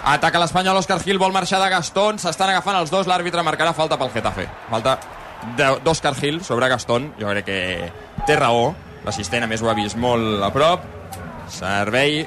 Ataca 0.10 0.39
l'Espanyol, 0.39 0.80
Òscar 0.80 1.00
Gil 1.04 1.20
vol 1.20 1.34
marxar 1.36 1.60
de 1.63 1.72
Gastón, 1.74 2.20
s'estan 2.22 2.54
agafant 2.54 2.78
els 2.80 2.92
dos, 2.94 3.08
l'àrbitre 3.10 3.44
marcarà 3.44 3.74
falta 3.75 3.98
pel 4.00 4.13
Getafe. 4.13 4.48
Falta 4.70 4.96
d'Òscar 5.84 6.13
Gil 6.20 6.39
sobre 6.44 6.70
Gastón, 6.72 7.12
jo 7.20 7.28
crec 7.34 7.48
que 7.48 7.60
té 8.28 8.38
raó, 8.39 8.74
l'assistent 9.06 9.44
a 9.44 9.51
més 9.51 9.63
ho 9.63 9.70
ha 9.72 9.75
vist 9.75 10.00
molt 10.00 10.44
a 10.44 10.51
prop, 10.56 10.88
servei 11.51 12.24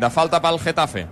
de 0.00 0.10
falta 0.10 0.40
pel 0.42 0.58
Getafe. 0.62 1.06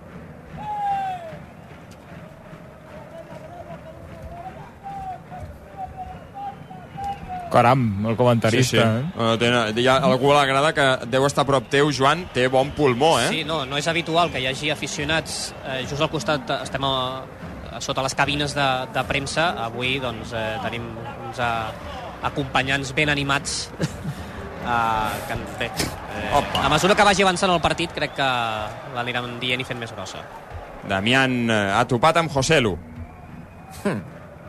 Caram, 7.52 8.07
el 8.07 8.17
comentarista. 8.17 8.85
Eh? 8.99 9.05
Uh, 9.17 9.33
tenen, 9.40 9.76
hi 9.78 9.87
ha 9.88 9.99
algú 10.05 10.33
a 10.33 10.40
la 10.40 10.47
grada 10.49 10.73
que 10.76 10.87
deu 11.11 11.26
estar 11.26 11.47
a 11.47 11.49
prop 11.49 11.69
teu, 11.73 11.90
Joan, 11.95 12.26
té 12.35 12.49
bon 12.52 12.71
pulmó, 12.76 13.17
eh? 13.23 13.28
Sí, 13.33 13.45
no, 13.49 13.62
no 13.69 13.78
és 13.81 13.88
habitual 13.90 14.33
que 14.33 14.43
hi 14.43 14.49
hagi 14.50 14.73
aficionats 14.75 15.55
eh, 15.64 15.83
just 15.88 16.02
al 16.05 16.11
costat, 16.12 16.50
estem 16.62 16.85
a, 16.85 16.95
a 17.73 17.81
sota 17.85 18.05
les 18.05 18.17
cabines 18.19 18.55
de, 18.57 18.69
de 18.95 19.05
premsa, 19.09 19.50
avui 19.64 19.97
doncs 20.02 20.35
eh, 20.37 20.50
tenim 20.64 20.90
uns 21.28 21.40
eh, 21.40 21.95
acompanyants 22.28 22.93
ben 22.97 23.12
animats 23.12 23.71
eh, 23.78 25.09
que 25.26 25.33
han 25.37 25.47
fet. 25.61 25.87
Eh, 26.19 26.28
Opa. 26.40 26.67
a 26.67 26.69
mesura 26.73 26.97
que 26.99 27.07
vagi 27.07 27.25
avançant 27.25 27.52
el 27.55 27.62
partit 27.64 27.95
crec 27.95 28.17
que 28.19 28.28
l'aniran 28.97 29.38
dient 29.40 29.62
i 29.62 29.67
fent 29.69 29.81
més 29.81 29.95
grossa. 29.95 30.25
Damián 30.88 31.40
eh, 31.50 31.64
ha 31.75 31.85
topat 31.88 32.21
amb 32.21 32.33
Joselu. 32.33 32.76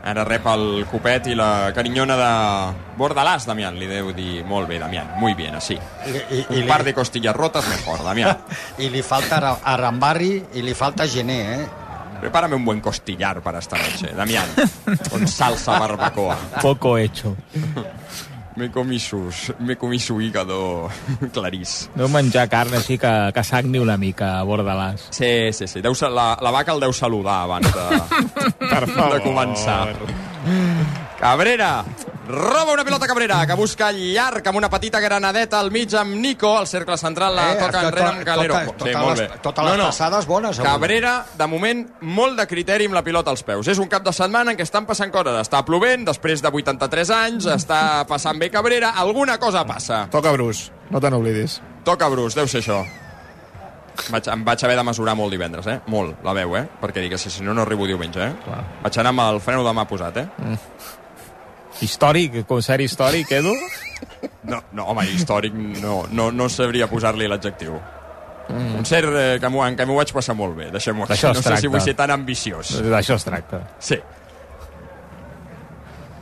Ara 0.02 0.24
rep 0.24 0.46
el 0.48 0.86
copet 0.90 1.26
i 1.28 1.34
la 1.36 1.72
carinyona 1.76 2.14
de 2.16 2.28
Bordalàs, 2.96 3.44
Damián. 3.46 3.76
Li 3.78 3.86
deu 3.90 4.12
dir 4.16 4.44
molt 4.48 4.68
bé, 4.68 4.78
Damián. 4.80 5.10
Muy 5.20 5.34
bien, 5.34 5.54
así. 5.54 5.76
I, 6.06 6.38
i, 6.38 6.62
Un 6.62 6.66
par 6.68 6.84
de 6.84 6.94
costillas 6.94 7.36
rotas 7.36 7.68
mejor, 7.68 8.02
Damián. 8.02 8.38
I 8.78 8.88
li 8.88 9.02
falta 9.02 9.36
Ara- 9.36 9.58
Arambarri 9.74 10.32
i 10.54 10.62
li 10.64 10.72
falta 10.74 11.06
Gené, 11.06 11.40
eh? 11.60 11.66
Prepárame 12.20 12.54
un 12.56 12.64
buen 12.64 12.80
costillar 12.80 13.40
para 13.42 13.58
esta 13.60 13.76
noche, 13.78 14.08
Damián. 14.16 14.44
Con 15.10 15.26
salsa 15.28 15.78
barbacoa. 15.78 16.36
Poco 16.62 16.96
hecho. 16.98 17.36
Me 18.56 18.70
comí, 18.70 18.98
sus, 18.98 19.52
me 19.60 19.76
comí 19.76 19.98
su 19.98 20.20
hígado 20.20 20.88
clarís. 21.32 21.88
Deu 21.94 22.08
menjar 22.10 22.48
carn 22.50 22.74
així 22.74 22.98
que, 22.98 23.12
que 23.34 23.44
sagni 23.46 23.78
una 23.78 23.96
mica 23.96 24.32
a 24.40 24.44
Bordalàs. 24.44 25.06
Sí, 25.14 25.52
sí, 25.54 25.68
sí. 25.70 25.80
Deu, 25.84 25.94
la, 26.10 26.32
la 26.42 26.50
vaca 26.50 26.74
el 26.74 26.82
deu 26.82 26.92
saludar 26.92 27.44
abans 27.46 27.70
de, 27.70 27.86
Per 28.72 28.82
de 28.90 29.20
començar. 29.22 29.94
Cabrera, 31.20 31.84
roba 32.30 32.72
una 32.72 32.84
pilota 32.84 33.06
Cabrera, 33.06 33.46
que 33.46 33.54
busca 33.54 33.90
llarg 33.92 34.46
amb 34.46 34.56
una 34.58 34.70
petita 34.70 35.00
granadeta 35.00 35.58
al 35.60 35.70
mig 35.70 35.92
amb 35.94 36.14
Nico, 36.14 36.56
al 36.58 36.66
cercle 36.66 36.96
central 36.96 37.34
la 37.36 37.52
Eh, 37.52 37.56
toca 37.56 37.66
tota- 37.72 37.86
enrere 37.88 38.06
amb 38.08 38.24
Calero. 38.24 38.54
tota- 38.54 38.66
totes 38.76 39.18
les- 39.20 39.42
totes 39.42 39.64
les 39.64 39.86
passades 39.86 40.26
bones, 40.26 40.58
avui. 40.58 40.70
Cabrera, 40.70 41.26
de 41.36 41.46
moment, 41.46 41.88
molt 42.00 42.38
de 42.38 42.46
criteri 42.46 42.86
amb 42.86 42.94
la 42.94 43.02
pilota 43.02 43.30
als 43.30 43.42
peus. 43.42 43.66
És 43.68 43.78
un 43.78 43.88
cap 43.88 44.02
de 44.04 44.12
setmana 44.12 44.52
en 44.52 44.56
què 44.58 44.62
estan 44.62 44.86
passant 44.86 45.10
coses. 45.12 45.34
Està 45.48 45.64
plovent, 45.64 46.04
després 46.06 46.40
de 46.42 46.48
83 46.48 47.10
anys, 47.10 47.46
està 47.46 48.06
passant 48.06 48.38
bé 48.38 48.50
Cabrera, 48.50 48.90
alguna 48.90 49.38
cosa 49.38 49.64
passa. 49.66 50.08
Toca 50.10 50.32
Bruce, 50.32 50.70
no 50.90 51.00
te 51.00 51.10
n'oblidis. 51.10 51.60
Toca 51.84 52.08
Bruce, 52.08 52.34
deu 52.38 52.46
ser 52.48 52.60
això. 52.62 52.84
Vaig, 54.10 54.28
em 54.32 54.44
vaig 54.44 54.64
haver 54.64 54.76
de 54.76 54.82
mesurar 54.84 55.14
molt 55.14 55.30
divendres, 55.30 55.66
eh? 55.66 55.80
Molt, 55.88 56.22
la 56.24 56.32
veu, 56.32 56.56
eh? 56.56 56.66
Perquè 56.80 57.02
digues, 57.02 57.20
si 57.20 57.42
no, 57.42 57.52
no 57.52 57.62
arribo 57.62 57.86
diumenge, 57.86 58.22
eh? 58.24 58.32
Clar. 58.44 58.64
Vaig 58.82 58.98
anar 58.98 59.10
amb 59.10 59.20
el 59.34 59.40
freno 59.40 59.62
de 59.64 59.72
mà 59.76 59.84
posat, 59.86 60.16
eh? 60.16 60.28
Històric, 61.80 62.42
concert 62.48 62.82
històric, 62.84 63.30
Edu? 63.32 63.54
No, 64.50 64.60
no 64.76 64.84
home, 64.92 65.06
històric 65.14 65.54
no, 65.54 66.02
no, 66.12 66.30
no 66.32 66.48
sabria 66.52 66.86
posar-li 66.90 67.28
l'adjectiu. 67.28 67.78
Mm. 68.50 68.78
Un 68.80 68.86
cert 68.88 69.12
eh, 69.14 69.26
que 69.40 69.48
m'ho 69.52 69.62
m'ho 69.86 69.96
vaig 70.00 70.12
passar 70.12 70.34
molt 70.34 70.56
bé, 70.58 70.70
deixem-ho 70.74 71.06
així. 71.06 71.26
No 71.26 71.34
sé 71.34 71.42
si 71.42 71.48
tracta. 71.48 71.68
vull 71.70 71.84
ser 71.84 71.94
tan 71.96 72.10
ambiciós. 72.10 72.72
D'això 72.82 73.14
es 73.16 73.24
tracta. 73.24 73.62
Sí. 73.78 74.00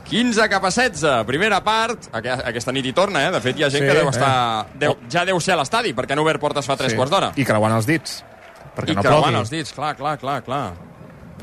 15 0.09 0.47
cap 0.49 0.63
a 0.65 0.71
16, 0.73 1.23
primera 1.25 1.59
part. 1.63 2.07
Aqu- 2.11 2.39
Aquesta 2.49 2.71
nit 2.73 2.85
hi 2.89 2.93
torna, 2.97 3.27
eh? 3.27 3.31
De 3.31 3.41
fet, 3.41 3.57
hi 3.59 3.63
ha 3.63 3.69
gent 3.69 3.83
Sí, 3.83 3.87
que 3.89 3.97
deu 3.97 4.07
eh. 4.07 4.09
estar... 4.09 4.67
Deu, 4.81 4.95
ja 5.09 5.23
deu 5.25 5.39
ser 5.39 5.53
a 5.53 5.59
l'estadi, 5.61 5.93
perquè 5.93 6.15
han 6.15 6.21
obert 6.23 6.41
portes 6.41 6.65
fa 6.65 6.77
3 6.77 6.95
quarts 6.97 7.11
d'hora. 7.13 7.31
I 7.37 7.45
creuant 7.45 7.75
els 7.77 7.85
dits. 7.85 8.23
Perquè 8.75 8.93
I 8.93 8.97
no 8.97 9.03
creuant 9.05 9.27
plogui. 9.29 9.41
els 9.43 9.51
dits, 9.53 9.73
clar, 9.75 9.95
clar, 9.99 10.15
clar, 10.21 10.39
clar. 10.45 10.63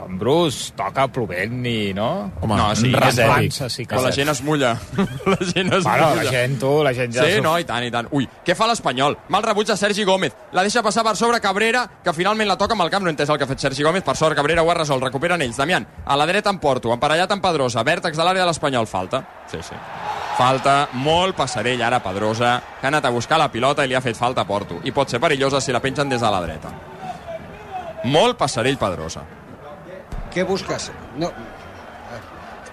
En 0.04 0.18
Bruce 0.18 0.72
toca 0.76 1.06
plovent 1.08 1.64
i, 1.66 1.92
no? 1.96 2.30
Home, 2.40 2.56
No, 2.56 2.66
sí, 2.76 2.90
en 2.92 3.02
és 3.02 3.16
revança, 3.16 3.68
sí 3.70 3.86
que 3.86 3.94
Però 3.94 4.02
la 4.04 4.12
gent 4.12 4.28
es 4.28 4.42
mulla. 4.42 4.74
la 5.32 5.36
gent 5.40 5.72
es 5.72 5.84
Bueno, 5.84 6.08
mulla. 6.10 6.22
la 6.22 6.30
gent, 6.30 6.58
tu, 6.60 6.72
la 6.84 6.92
gent 6.94 7.14
ja... 7.14 7.24
Sí, 7.24 7.40
no, 7.40 7.58
i 7.58 7.64
tant, 7.64 7.84
i 7.84 7.90
tant. 7.90 8.08
Ui, 8.12 8.28
què 8.44 8.54
fa 8.54 8.66
l'Espanyol? 8.68 9.16
Mal 9.28 9.42
rebuig 9.42 9.66
de 9.66 9.76
Sergi 9.76 10.04
Gómez. 10.04 10.34
La 10.52 10.62
deixa 10.62 10.82
passar 10.82 11.04
per 11.04 11.16
sobre 11.16 11.40
Cabrera, 11.40 11.86
que 12.04 12.12
finalment 12.12 12.48
la 12.48 12.58
toca 12.58 12.74
amb 12.76 12.82
el 12.84 12.90
camp. 12.90 13.04
No 13.04 13.10
entès 13.10 13.28
el 13.30 13.38
que 13.38 13.44
ha 13.44 13.50
fet 13.50 13.60
Sergi 13.64 13.82
Gómez. 13.82 14.04
Per 14.04 14.16
sort, 14.16 14.36
Cabrera 14.36 14.62
ho 14.62 14.70
ha 14.70 14.74
resolt. 14.74 15.02
Recuperen 15.02 15.40
ells. 15.42 15.56
Damián, 15.56 15.86
a 16.04 16.16
la 16.16 16.26
dreta 16.26 16.50
en 16.50 16.58
Porto, 16.58 16.92
emparellat 16.92 17.32
amb 17.32 17.42
Pedrosa. 17.42 17.82
Vèrtex 17.86 18.16
de 18.16 18.24
l'àrea 18.24 18.42
de 18.44 18.50
l'Espanyol. 18.50 18.86
Falta. 18.86 19.22
Sí, 19.50 19.58
sí. 19.62 19.74
Falta, 20.36 20.88
molt 20.92 21.34
passarell 21.36 21.80
ara 21.82 22.02
Pedrosa, 22.04 22.58
que 22.80 22.86
ha 22.86 22.90
anat 22.92 23.06
a 23.06 23.10
buscar 23.10 23.38
la 23.40 23.48
pilota 23.50 23.84
i 23.84 23.88
li 23.88 23.94
ha 23.96 24.02
fet 24.04 24.16
falta 24.18 24.42
a 24.42 24.46
Porto. 24.46 24.82
I 24.84 24.92
pot 24.92 25.08
ser 25.08 25.20
perillosa 25.20 25.60
si 25.64 25.72
la 25.72 25.80
pengen 25.80 26.08
des 26.12 26.20
de 26.20 26.30
la 26.30 26.42
dreta. 26.44 26.72
Molt 28.04 28.36
passarell 28.38 28.76
Pedrosa. 28.78 29.22
Què 30.37 30.45
busques? 30.45 30.90
No. 31.16 31.31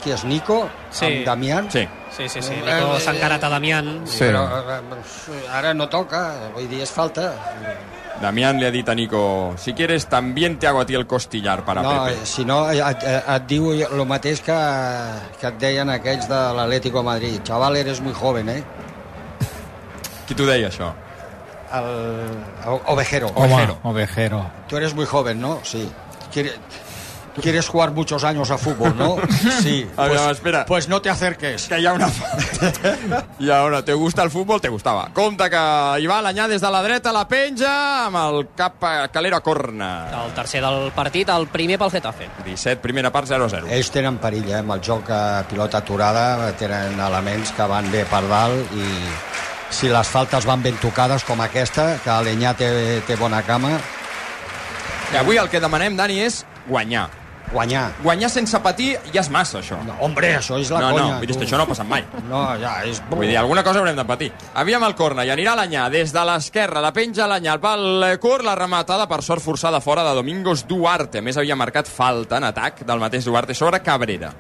Qui 0.04 0.12
és, 0.12 0.26
Nico? 0.28 0.66
Sí. 0.92 1.24
Damián? 1.24 1.70
Sí. 1.72 1.88
Sí, 2.12 2.28
sí, 2.28 2.42
sí. 2.44 2.58
Nico 2.60 3.00
s'ha 3.00 3.14
encarat 3.16 3.46
a 3.48 3.50
Damián. 3.54 4.02
Sí. 4.04 4.20
Però 4.26 4.44
eh, 4.60 5.44
ara 5.48 5.72
no 5.74 5.88
toca, 5.88 6.26
vull 6.52 6.68
dir, 6.68 6.82
és 6.84 6.92
falta. 6.92 7.30
Damián 8.20 8.60
le 8.60 8.68
ha 8.68 8.72
dit 8.72 8.90
a 8.92 8.96
Nico, 8.96 9.56
si 9.58 9.74
quieres 9.74 10.08
también 10.08 10.60
te 10.60 10.68
hago 10.68 10.82
a 10.82 10.86
ti 10.86 10.94
el 10.94 11.08
costillar 11.08 11.64
para 11.64 11.82
no, 11.82 11.94
Pepe. 12.04 12.18
eh, 12.18 12.26
si 12.26 12.44
no, 12.46 12.70
et, 12.70 13.04
et, 13.08 13.48
diu 13.48 13.72
el 13.72 14.06
mateix 14.06 14.44
que, 14.44 14.60
que 15.40 15.48
et 15.48 15.64
deien 15.64 15.90
aquells 15.90 16.28
de 16.28 16.42
l'Atlético 16.60 17.00
de 17.00 17.06
Madrid. 17.08 17.40
Chaval, 17.44 17.80
eres 17.80 18.02
muy 18.02 18.14
joven, 18.14 18.50
eh? 18.50 18.64
Qui 20.28 20.36
t'ho 20.36 20.46
deia, 20.46 20.68
això? 20.68 20.92
El, 21.74 21.90
Ovejero. 22.92 23.32
Ovejero. 23.36 23.80
Ovejero. 23.84 24.46
Tú 24.68 24.78
eres 24.78 24.94
muy 24.94 25.06
joven, 25.06 25.40
¿no? 25.40 25.60
Sí. 25.64 25.90
Quiere- 27.34 27.42
¿Quieres 27.42 27.68
jugar 27.68 27.92
muchos 27.92 28.24
años 28.24 28.52
a 28.52 28.58
fútbol, 28.58 28.96
no? 28.98 29.16
Sí. 29.62 29.88
A 29.98 30.06
Pues, 30.08 30.22
ver, 30.22 30.32
espera. 30.32 30.66
pues 30.66 30.88
no 30.88 31.02
te 31.02 31.10
acerques. 31.10 31.68
que 31.68 31.80
hi 31.80 31.86
ha 31.88 31.94
una 31.94 32.08
I 33.40 33.50
ara, 33.52 33.84
te 33.84 33.94
gusta 33.94 34.22
el 34.24 34.30
futbol? 34.30 34.62
Te 34.62 34.70
gustava. 34.70 35.10
Compte 35.14 35.50
que 35.50 35.64
hi 36.00 36.06
va 36.08 36.22
l'anyà 36.22 36.48
des 36.48 36.62
de 36.62 36.70
la 36.72 36.82
dreta, 36.84 37.12
la 37.12 37.28
penja, 37.28 38.06
amb 38.06 38.18
el 38.22 38.48
cap 38.56 38.84
a 38.84 39.08
Calero 39.10 39.38
a 39.38 39.42
corna. 39.42 39.90
El 40.26 40.34
tercer 40.34 40.62
del 40.62 40.92
partit, 40.94 41.30
el 41.30 41.48
primer 41.48 41.80
pel 41.80 41.90
Getafe. 41.92 42.30
17, 42.46 42.78
primera 42.82 43.12
part, 43.12 43.28
0-0. 43.28 43.66
Ells 43.70 43.90
tenen 43.92 44.18
perill, 44.22 44.50
eh? 44.52 44.60
Amb 44.62 44.72
el 44.78 44.82
joc 44.86 45.10
a 45.10 45.44
pilota 45.50 45.80
aturada 45.80 46.52
tenen 46.60 47.00
elements 47.00 47.52
que 47.58 47.66
van 47.70 47.90
bé 47.92 48.06
per 48.06 48.22
dalt 48.30 48.72
i 48.78 48.86
si 49.74 49.90
les 49.90 50.08
faltes 50.08 50.46
van 50.46 50.62
ben 50.62 50.78
tocades 50.78 51.24
com 51.26 51.42
aquesta, 51.42 51.96
que 52.04 52.12
l'Enyà 52.24 52.54
té, 52.56 53.02
té 53.08 53.16
bona 53.18 53.42
cama, 53.42 53.74
I 55.14 55.18
avui 55.18 55.38
el 55.38 55.50
que 55.50 55.60
demanem, 55.62 55.96
Dani, 55.98 56.20
és 56.26 56.44
guanyar. 56.68 57.08
Guanyar. 57.52 57.92
Guanyar 58.04 58.30
sense 58.32 58.60
patir 58.64 58.94
ja 59.14 59.22
és 59.22 59.30
massa, 59.34 59.60
això. 59.60 59.80
No, 59.86 59.96
hombre, 60.06 60.32
això 60.38 60.60
és 60.62 60.72
la 60.74 60.82
no, 60.82 60.92
conya. 60.94 61.20
no, 61.20 61.28
tu. 61.28 61.40
que 61.40 61.48
això 61.48 61.60
no 61.60 61.66
ha 61.66 61.70
passat 61.70 61.90
mai. 61.90 62.06
No, 62.30 62.44
ja, 62.62 62.76
és... 62.88 63.02
Vull 63.10 63.28
dir, 63.28 63.38
alguna 63.38 63.64
cosa 63.64 63.82
haurem 63.82 63.98
de 64.00 64.06
patir. 64.06 64.32
Aviam 64.60 64.86
el 64.88 64.96
corna 65.00 65.26
i 65.26 65.34
anirà 65.34 65.56
l'anyà 65.60 65.90
des 65.94 66.14
de 66.16 66.24
l'esquerra, 66.30 66.82
la 66.84 66.94
penja 66.94 67.28
l'anyà, 67.30 67.58
el 67.58 67.64
pal 67.64 68.08
curt, 68.24 68.46
la 68.46 68.56
rematada 68.60 69.08
per 69.12 69.22
sort 69.26 69.44
forçada 69.44 69.82
fora 69.82 70.06
de 70.08 70.16
Domingos 70.16 70.66
Duarte. 70.68 71.20
A 71.20 71.26
més, 71.26 71.38
havia 71.38 71.60
marcat 71.60 71.90
falta 71.90 72.40
en 72.40 72.50
atac 72.50 72.84
del 72.88 73.04
mateix 73.04 73.26
Duarte 73.30 73.54
sobre 73.58 73.84
Cabrera. 73.84 74.34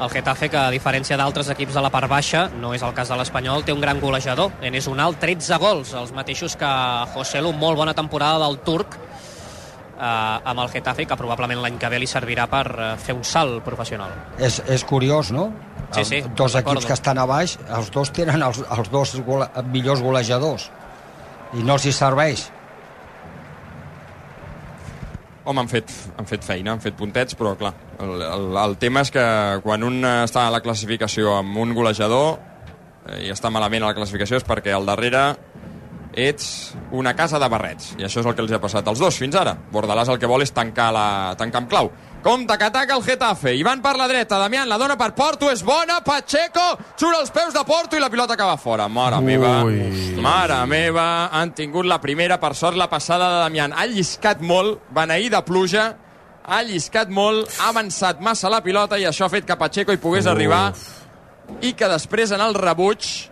El 0.00 0.08
Getafe, 0.08 0.48
que 0.48 0.56
a 0.56 0.70
diferència 0.72 1.16
d'altres 1.20 1.50
equips 1.52 1.74
de 1.76 1.80
la 1.84 1.90
part 1.92 2.08
baixa, 2.08 2.46
no 2.56 2.70
és 2.72 2.80
el 2.80 2.94
cas 2.96 3.10
de 3.12 3.18
l'Espanyol, 3.20 3.66
té 3.66 3.74
un 3.74 3.82
gran 3.84 4.00
golejador. 4.00 4.54
Enes 4.64 4.88
Unal, 4.88 5.18
13 5.20 5.58
gols, 5.60 5.92
els 5.92 6.14
mateixos 6.16 6.56
que 6.56 6.70
José 7.12 7.42
Lu, 7.44 7.52
molt 7.52 7.76
bona 7.76 7.92
temporada 7.92 8.40
del 8.46 8.56
turc, 8.64 8.96
eh, 10.00 10.50
amb 10.52 10.62
el 10.64 10.70
Getafe, 10.72 11.06
que 11.06 11.18
probablement 11.18 11.60
l'any 11.62 11.78
que 11.80 11.90
ve 11.92 12.00
li 12.00 12.08
servirà 12.10 12.46
per 12.50 12.64
eh, 12.70 12.92
fer 13.00 13.16
un 13.16 13.24
salt 13.26 13.60
professional. 13.66 14.14
És, 14.38 14.60
és 14.68 14.84
curiós, 14.88 15.32
no? 15.36 15.50
Sí, 15.90 16.04
sí, 16.06 16.20
Els 16.22 16.30
dos 16.38 16.54
equips 16.60 16.86
que 16.86 16.94
estan 16.94 17.18
a 17.18 17.26
baix, 17.26 17.56
els 17.76 17.90
dos 17.90 18.12
tenen 18.14 18.42
els, 18.46 18.62
els 18.62 18.90
dos 18.92 19.16
gole, 19.26 19.48
millors 19.74 20.02
golejadors 20.04 20.70
i 21.58 21.64
no 21.66 21.76
els 21.76 21.86
hi 21.86 21.92
serveix. 21.94 22.46
Home, 25.50 25.64
han 25.64 25.70
fet, 25.72 25.90
han 26.20 26.28
fet 26.28 26.44
feina, 26.46 26.76
han 26.76 26.82
fet 26.84 26.94
puntets, 26.98 27.34
però 27.34 27.56
clar, 27.58 27.72
el, 28.04 28.20
el, 28.22 28.46
el 28.60 28.76
tema 28.78 29.02
és 29.02 29.10
que 29.10 29.24
quan 29.64 29.82
un 29.82 30.04
està 30.04 30.46
a 30.46 30.54
la 30.54 30.60
classificació 30.62 31.34
amb 31.40 31.58
un 31.58 31.74
golejador 31.74 32.36
eh, 33.08 33.24
i 33.26 33.32
està 33.34 33.50
malament 33.50 33.82
a 33.82 33.90
la 33.90 33.96
classificació 33.98 34.38
és 34.38 34.46
perquè 34.46 34.76
al 34.76 34.86
darrere 34.86 35.32
ets 36.12 36.74
una 36.92 37.14
casa 37.16 37.38
de 37.38 37.48
barrets. 37.48 37.94
I 37.98 38.04
això 38.06 38.20
és 38.20 38.26
el 38.26 38.34
que 38.34 38.42
els 38.44 38.52
ha 38.52 38.60
passat 38.62 38.86
als 38.88 38.98
dos 38.98 39.18
fins 39.18 39.36
ara. 39.38 39.56
Bordalàs 39.72 40.10
el 40.10 40.18
que 40.18 40.30
vol 40.30 40.42
és 40.42 40.52
tancar, 40.54 40.90
la, 40.94 41.08
tancar 41.38 41.62
amb 41.62 41.70
clau. 41.70 41.90
Compte 42.22 42.58
que 42.58 42.64
ataca 42.64 42.96
el 42.96 43.02
Getafe. 43.02 43.54
Ivan 43.56 43.80
per 43.80 43.94
la 43.96 44.06
dreta, 44.08 44.38
Damián 44.38 44.68
la 44.68 44.76
dona 44.76 44.98
per 45.00 45.14
Porto, 45.16 45.48
és 45.50 45.62
bona, 45.64 46.02
Pacheco, 46.04 46.66
xura 47.00 47.22
els 47.22 47.32
peus 47.32 47.54
de 47.56 47.62
Porto 47.64 47.96
i 47.96 48.02
la 48.02 48.10
pilota 48.12 48.36
acaba 48.36 48.58
fora. 48.60 48.88
Mare 48.88 49.16
Ui. 49.16 49.24
meva, 49.24 49.54
mare 50.20 50.58
meva, 50.66 51.06
han 51.32 51.54
tingut 51.56 51.88
la 51.88 52.00
primera, 52.00 52.38
per 52.38 52.54
sort 52.54 52.76
la 52.76 52.90
passada 52.90 53.30
de 53.32 53.40
Damián. 53.46 53.72
Ha 53.72 53.86
lliscat 53.88 54.42
molt, 54.44 54.82
beneïda 54.92 55.40
pluja, 55.46 55.94
ha 56.44 56.62
lliscat 56.62 57.08
molt, 57.08 57.48
ha 57.60 57.70
avançat 57.70 58.20
massa 58.20 58.50
la 58.52 58.60
pilota 58.60 58.98
i 58.98 59.06
això 59.08 59.24
ha 59.24 59.32
fet 59.32 59.46
que 59.46 59.56
Pacheco 59.56 59.92
hi 59.92 60.02
pogués 60.02 60.26
arribar 60.26 60.74
i 61.62 61.72
que 61.72 61.88
després 61.88 62.32
en 62.36 62.40
el 62.44 62.54
rebuig 62.54 63.29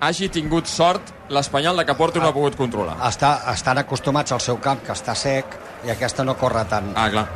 hagi 0.00 0.28
tingut 0.32 0.66
sort 0.70 1.14
l'Espanyol 1.34 1.80
de 1.80 1.84
que 1.86 1.94
Porto 1.98 2.20
no 2.22 2.30
ha 2.30 2.34
pogut 2.34 2.56
controlar. 2.56 2.96
Està, 3.08 3.34
estan 3.52 3.80
acostumats 3.82 4.32
al 4.32 4.40
seu 4.40 4.58
camp, 4.62 4.82
que 4.84 4.94
està 4.94 5.14
sec, 5.18 5.56
i 5.86 5.92
aquesta 5.94 6.24
no 6.24 6.36
corre 6.38 6.64
tant. 6.70 6.92
Ah, 6.96 7.08
clar. 7.12 7.26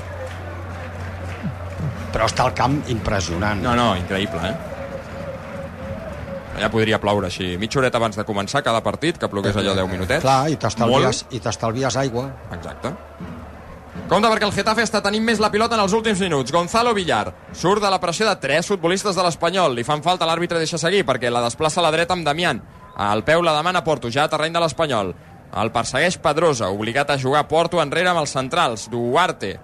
Però 2.13 2.29
està 2.29 2.47
el 2.49 2.55
camp 2.57 2.79
impressionant. 2.93 3.63
No, 3.65 3.75
no, 3.79 3.93
increïble, 3.97 4.41
eh? 4.51 4.55
Ja 6.61 6.69
podria 6.71 6.99
ploure 7.01 7.31
així. 7.31 7.55
Mitja 7.59 7.81
horeta 7.81 7.99
abans 7.99 8.19
de 8.19 8.25
començar 8.29 8.61
cada 8.65 8.83
partit, 8.85 9.19
que 9.19 9.29
plogués 9.33 9.57
allò 9.57 9.75
10 9.79 9.89
minutets. 9.91 10.25
Clar, 10.25 10.51
i 10.53 10.59
t'estalvies 10.61 11.23
Molt. 11.25 11.37
i 11.37 11.41
t'estalvies 11.41 11.97
aigua. 11.97 12.29
Exacte. 12.53 12.93
Compte 14.09 14.29
perquè 14.29 14.47
el 14.49 14.53
Getafe 14.53 14.85
està 14.85 15.03
tenint 15.05 15.25
més 15.25 15.41
la 15.41 15.51
pilota 15.53 15.77
en 15.77 15.83
els 15.85 15.93
últims 15.97 16.21
minuts. 16.21 16.53
Gonzalo 16.53 16.95
Villar 16.97 17.27
surt 17.57 17.83
de 17.85 17.91
la 17.93 18.01
pressió 18.01 18.29
de 18.29 18.37
tres 18.41 18.69
futbolistes 18.69 19.17
de 19.17 19.25
l'Espanyol. 19.25 19.77
Li 19.77 19.85
fan 19.85 20.05
falta, 20.05 20.29
l'àrbitre 20.29 20.61
deixa 20.61 20.81
seguir 20.81 21.05
perquè 21.09 21.31
la 21.33 21.45
desplaça 21.45 21.81
a 21.81 21.87
la 21.87 21.93
dreta 21.93 22.17
amb 22.17 22.25
Damián. 22.25 22.63
Al 22.97 23.25
peu 23.25 23.45
la 23.45 23.57
demana 23.57 23.85
Porto, 23.85 24.11
ja 24.13 24.25
a 24.25 24.33
terreny 24.33 24.53
de 24.53 24.65
l'Espanyol. 24.65 25.15
El 25.63 25.73
persegueix 25.73 26.17
Pedrosa, 26.21 26.71
obligat 26.73 27.13
a 27.13 27.19
jugar 27.21 27.47
Porto 27.49 27.81
enrere 27.83 28.09
amb 28.13 28.23
els 28.25 28.33
centrals. 28.33 28.89
Duarte 28.93 29.59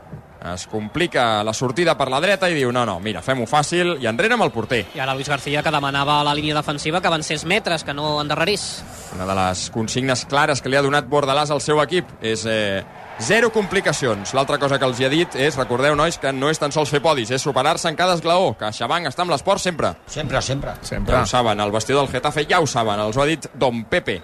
es 0.53 0.67
complica 0.71 1.43
la 1.43 1.53
sortida 1.53 1.97
per 1.99 2.09
la 2.13 2.21
dreta 2.23 2.49
i 2.49 2.55
diu 2.55 2.71
no, 2.73 2.85
no, 2.87 2.99
mira, 3.03 3.23
fem-ho 3.25 3.47
fàcil 3.49 3.97
i 3.99 4.07
enrere 4.07 4.37
amb 4.37 4.47
el 4.47 4.53
porter. 4.55 4.85
I 4.95 5.03
ara 5.03 5.17
Luis 5.17 5.29
García 5.29 5.65
que 5.67 5.73
demanava 5.75 6.21
a 6.21 6.27
la 6.27 6.35
línia 6.37 6.55
defensiva 6.55 7.01
que 7.01 7.11
avancés 7.11 7.45
metres, 7.45 7.85
que 7.85 7.95
no 7.95 8.21
endarrerís. 8.23 8.69
Una 9.17 9.27
de 9.27 9.35
les 9.41 9.69
consignes 9.75 10.25
clares 10.31 10.63
que 10.63 10.71
li 10.71 10.79
ha 10.79 10.85
donat 10.85 11.09
Bordalàs 11.11 11.51
al 11.51 11.65
seu 11.65 11.83
equip 11.83 12.13
és 12.23 12.47
eh, 12.47 12.85
zero 13.21 13.51
complicacions. 13.53 14.33
L'altra 14.35 14.59
cosa 14.59 14.79
que 14.79 14.85
els 14.87 15.01
hi 15.01 15.05
ha 15.07 15.11
dit 15.13 15.35
és, 15.37 15.57
recordeu, 15.59 15.97
nois, 15.99 16.19
que 16.19 16.33
no 16.33 16.51
és 16.51 16.59
tan 16.59 16.73
sols 16.73 16.91
fer 16.91 17.01
podis, 17.03 17.31
és 17.35 17.43
superar-se 17.43 17.89
en 17.91 17.97
cada 17.99 18.15
esglaó, 18.15 18.53
que 18.59 18.71
Xabanc 18.73 19.09
està 19.11 19.25
amb 19.25 19.33
l'esport 19.35 19.61
sempre. 19.63 19.95
Sempre, 20.07 20.43
sempre. 20.43 20.75
Sempre. 20.83 21.15
Ja 21.17 21.23
ho 21.23 21.27
saben, 21.27 21.61
el 21.61 21.73
vestidor 21.75 22.05
del 22.07 22.13
Getafe 22.13 22.47
ja 22.49 22.61
ho 22.61 22.67
saben, 22.67 23.01
els 23.01 23.17
ho 23.17 23.23
ha 23.23 23.27
dit 23.27 23.49
Don 23.55 23.85
Pepe. 23.91 24.21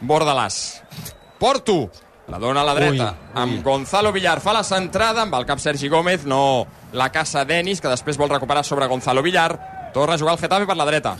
Bordalàs. 0.00 0.82
Porto, 1.40 1.90
la 2.28 2.38
dona 2.38 2.62
a 2.62 2.64
la 2.64 2.74
dreta, 2.74 2.92
Ui, 2.92 3.00
ui. 3.34 3.42
amb 3.42 3.64
Gonzalo 3.64 4.12
Villar. 4.12 4.38
Fa 4.40 4.52
la 4.54 4.62
centrada 4.64 5.22
amb 5.22 5.34
el 5.34 5.46
cap 5.48 5.58
Sergi 5.58 5.88
Gómez, 5.88 6.24
no 6.24 6.66
la 6.92 7.10
caça 7.10 7.44
Denis, 7.44 7.80
que 7.80 7.88
després 7.90 8.16
vol 8.16 8.30
recuperar 8.30 8.64
sobre 8.64 8.86
Gonzalo 8.86 9.22
Villar. 9.22 9.90
Torna 9.92 10.14
a 10.14 10.18
jugar 10.18 10.34
el 10.34 10.40
Getafe 10.40 10.66
per 10.66 10.76
la 10.76 10.86
dreta. 10.86 11.16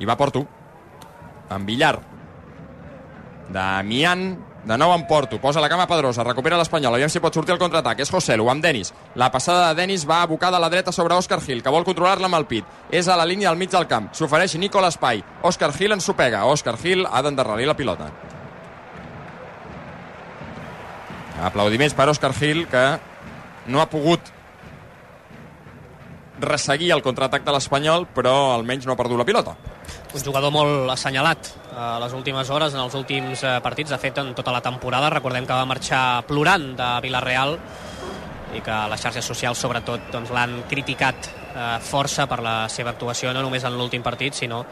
I 0.00 0.06
va 0.06 0.16
Porto. 0.16 0.46
Amb 1.50 1.66
Villar. 1.66 1.98
Damián, 3.50 4.44
de 4.64 4.76
nou 4.76 4.92
en 4.92 5.06
Porto, 5.06 5.38
posa 5.40 5.60
la 5.62 5.68
cama 5.70 5.86
Pedrosa, 5.86 6.24
recupera 6.26 6.58
l'Espanyol, 6.58 6.96
aviam 6.96 7.10
si 7.12 7.22
pot 7.22 7.34
sortir 7.34 7.54
el 7.54 7.60
contraatac, 7.60 8.00
és 8.02 8.10
Joselu 8.10 8.48
amb 8.50 8.64
Denis, 8.64 8.92
la 9.14 9.30
passada 9.32 9.68
de 9.68 9.80
Denis 9.80 10.06
va 10.08 10.22
abocada 10.22 10.58
a 10.58 10.60
la 10.60 10.70
dreta 10.70 10.92
sobre 10.92 11.14
Òscar 11.14 11.40
Gil, 11.44 11.62
que 11.62 11.72
vol 11.72 11.86
controlar-la 11.86 12.26
amb 12.26 12.38
el 12.40 12.46
pit, 12.50 12.66
és 12.90 13.08
a 13.08 13.16
la 13.16 13.26
línia 13.26 13.48
del 13.48 13.58
mig 13.58 13.70
del 13.70 13.86
camp, 13.88 14.10
s'ofereix 14.12 14.56
Nicolas 14.58 14.98
Pai, 14.98 15.22
Òscar 15.42 15.70
Gil 15.76 15.94
ensopega, 15.94 16.44
Òscar 16.50 16.76
Gil 16.82 17.06
ha 17.06 17.22
d'endarrerir 17.22 17.68
la 17.70 17.76
pilota. 17.78 18.10
Aplaudiments 21.48 21.94
per 21.94 22.08
Òscar 22.10 22.34
Gil, 22.34 22.66
que 22.66 22.84
no 23.68 23.80
ha 23.80 23.88
pogut 23.88 24.34
resseguir 26.40 26.92
el 26.94 27.02
contraatac 27.02 27.44
de 27.46 27.54
l'Espanyol, 27.54 28.08
però 28.14 28.54
almenys 28.54 28.86
no 28.86 28.94
ha 28.94 28.98
perdut 29.00 29.18
la 29.20 29.26
pilota. 29.28 29.56
Un 30.14 30.24
jugador 30.24 30.52
molt 30.54 30.90
assenyalat 30.92 31.50
a 31.78 31.98
les 32.02 32.14
últimes 32.16 32.48
hores, 32.50 32.74
en 32.74 32.80
els 32.82 32.94
últims 32.98 33.44
eh, 33.44 33.58
partits, 33.62 33.92
de 33.94 33.98
fet, 34.02 34.18
en 34.18 34.32
tota 34.34 34.54
la 34.54 34.62
temporada. 34.64 35.10
Recordem 35.14 35.46
que 35.46 35.54
va 35.54 35.68
marxar 35.68 36.24
plorant 36.26 36.72
de 36.78 36.88
Villarreal 37.04 37.58
i 38.56 38.62
que 38.64 38.76
les 38.90 39.02
xarxes 39.02 39.26
socials, 39.26 39.58
sobretot, 39.58 40.08
doncs, 40.12 40.30
l'han 40.34 40.62
criticat 40.70 41.28
eh, 41.28 41.66
força 41.84 42.28
per 42.30 42.40
la 42.44 42.56
seva 42.72 42.94
actuació, 42.94 43.32
no 43.34 43.42
només 43.44 43.64
en 43.64 43.76
l'últim 43.76 44.04
partit, 44.04 44.36
sinó 44.36 44.64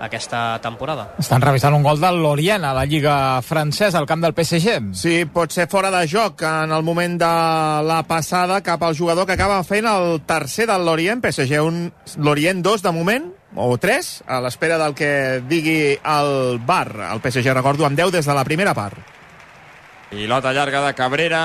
aquesta 0.00 0.58
temporada. 0.64 1.10
Estan 1.20 1.42
revisant 1.44 1.76
un 1.76 1.84
gol 1.84 2.00
del 2.00 2.22
Lorient 2.22 2.64
a 2.64 2.72
la 2.74 2.86
Lliga 2.88 3.14
Francesa 3.44 4.00
al 4.00 4.08
camp 4.08 4.24
del 4.24 4.32
PSG. 4.32 4.94
Sí, 4.96 5.26
pot 5.28 5.52
ser 5.52 5.68
fora 5.68 5.90
de 5.92 6.06
joc 6.08 6.40
en 6.48 6.72
el 6.72 6.82
moment 6.82 7.18
de 7.20 7.32
la 7.86 8.00
passada 8.08 8.62
cap 8.64 8.82
al 8.82 8.96
jugador 8.96 9.28
que 9.28 9.36
acaba 9.36 9.60
fent 9.64 9.86
el 9.90 10.22
tercer 10.26 10.66
del 10.70 10.88
Lorient, 10.88 11.20
PSG 11.20 11.60
un 11.60 11.92
Lorient 12.16 12.64
2 12.64 12.82
de 12.82 12.94
moment, 12.96 13.28
o 13.54 13.76
3, 13.76 14.10
a 14.26 14.40
l'espera 14.40 14.78
del 14.80 14.94
que 14.94 15.42
digui 15.50 15.98
el 15.98 16.60
bar. 16.64 16.88
El 17.10 17.20
PSG, 17.20 17.52
recordo, 17.52 17.84
amb 17.84 17.98
10 17.98 18.14
des 18.16 18.26
de 18.26 18.36
la 18.36 18.46
primera 18.46 18.74
part. 18.74 18.96
Pilota 20.10 20.52
llarga 20.52 20.80
de 20.86 20.94
Cabrera 20.94 21.42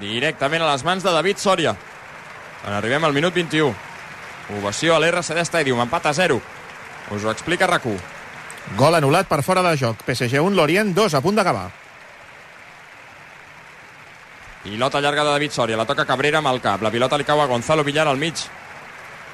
directament 0.00 0.62
a 0.62 0.72
les 0.72 0.84
mans 0.84 1.04
de 1.04 1.12
David 1.12 1.40
Sòria. 1.42 1.74
En 2.66 2.74
arribem 2.74 3.04
al 3.04 3.14
minut 3.16 3.34
21. 3.34 3.74
Ovació 4.58 4.94
a 4.94 5.00
l'RCD 5.02 5.44
Stadium, 5.44 5.82
empat 5.84 6.08
a 6.08 6.14
0. 6.14 6.38
Us 7.14 7.24
ho 7.24 7.30
explica 7.32 7.68
RAC1. 7.68 7.98
Gol 8.76 8.98
anul·lat 8.98 9.28
per 9.28 9.42
fora 9.42 9.62
de 9.64 9.76
joc. 9.80 10.02
PSG 10.04 10.40
1, 10.42 10.56
Lorient 10.56 10.94
2, 10.96 11.14
a 11.14 11.22
punt 11.24 11.38
d'acabar. 11.38 11.68
Pilota 14.62 15.00
llarga 15.00 15.24
de 15.24 15.30
David 15.36 15.54
Sòria, 15.54 15.78
la 15.78 15.86
toca 15.88 16.04
Cabrera 16.04 16.42
amb 16.42 16.50
el 16.50 16.60
cap. 16.60 16.82
La 16.82 16.90
pilota 16.92 17.16
li 17.16 17.24
cau 17.24 17.40
a 17.40 17.46
Gonzalo 17.48 17.84
Villar 17.84 18.08
al 18.08 18.18
mig. 18.20 18.42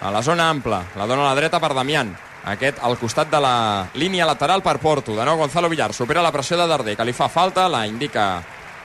A 0.03 0.11
la 0.13 0.23
zona 0.23 0.51
ampla, 0.51 0.83
la 0.97 1.07
dona 1.07 1.25
a 1.25 1.33
la 1.33 1.39
dreta 1.39 1.61
per 1.61 1.73
Damián. 1.75 2.13
Aquest 2.45 2.79
al 2.85 2.99
costat 3.01 3.31
de 3.33 3.41
la 3.41 3.87
línia 3.95 4.27
lateral 4.29 4.63
per 4.63 4.77
Porto. 4.79 5.17
De 5.17 5.25
nou 5.25 5.39
Gonzalo 5.41 5.71
Villar, 5.73 5.95
supera 5.97 6.23
la 6.23 6.33
pressió 6.33 6.59
de 6.61 6.67
Darder, 6.69 6.97
que 6.97 7.07
li 7.09 7.17
fa 7.17 7.31
falta, 7.33 7.69
la 7.73 7.87
indica 7.89 8.43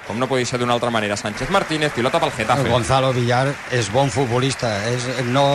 com 0.10 0.18
no 0.18 0.26
podia 0.26 0.48
ser 0.50 0.58
d'una 0.58 0.74
altra 0.74 0.90
manera. 0.90 1.14
Sánchez 1.14 1.52
Martínez, 1.54 1.94
pilota 1.94 2.18
pel 2.20 2.34
Getafe. 2.34 2.66
Gonzalo 2.74 3.12
Villar 3.14 3.46
és 3.78 3.92
bon 3.94 4.10
futbolista, 4.10 4.72
és, 4.90 5.06
no, 5.30 5.46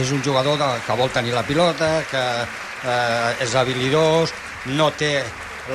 és 0.00 0.08
un 0.16 0.24
jugador 0.24 0.56
de, 0.56 0.68
que 0.86 0.96
vol 0.96 1.12
tenir 1.12 1.36
la 1.36 1.44
pilota, 1.44 1.90
que 2.08 2.22
eh, 2.40 3.44
és 3.44 3.52
habilidós, 3.60 4.32
no 4.72 4.88
té 4.96 5.18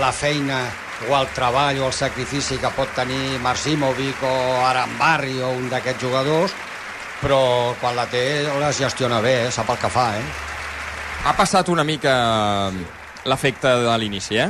la 0.01 0.09
feina 0.09 0.63
o 1.05 1.13
el 1.13 1.29
treball 1.38 1.83
o 1.83 1.91
el 1.91 1.93
sacrifici 1.93 2.57
que 2.57 2.71
pot 2.73 2.89
tenir 2.97 3.38
Marcimovic 3.45 4.25
o 4.25 4.35
Arambarri 4.65 5.38
o 5.45 5.53
un 5.53 5.69
d'aquests 5.69 6.01
jugadors, 6.01 6.57
però 7.21 7.75
quan 7.77 7.93
la 7.93 8.09
té 8.09 8.25
la 8.57 8.73
gestiona 8.73 9.21
bé, 9.21 9.43
eh? 9.45 9.51
sap 9.53 9.69
el 9.69 9.77
que 9.77 9.91
fa, 9.93 10.09
eh? 10.17 10.25
Ha 11.25 11.38
passat 11.38 11.69
una 11.69 11.85
mica 11.85 12.15
l'efecte 13.25 13.69
de 13.85 13.97
l'inici, 14.01 14.41
eh? 14.41 14.49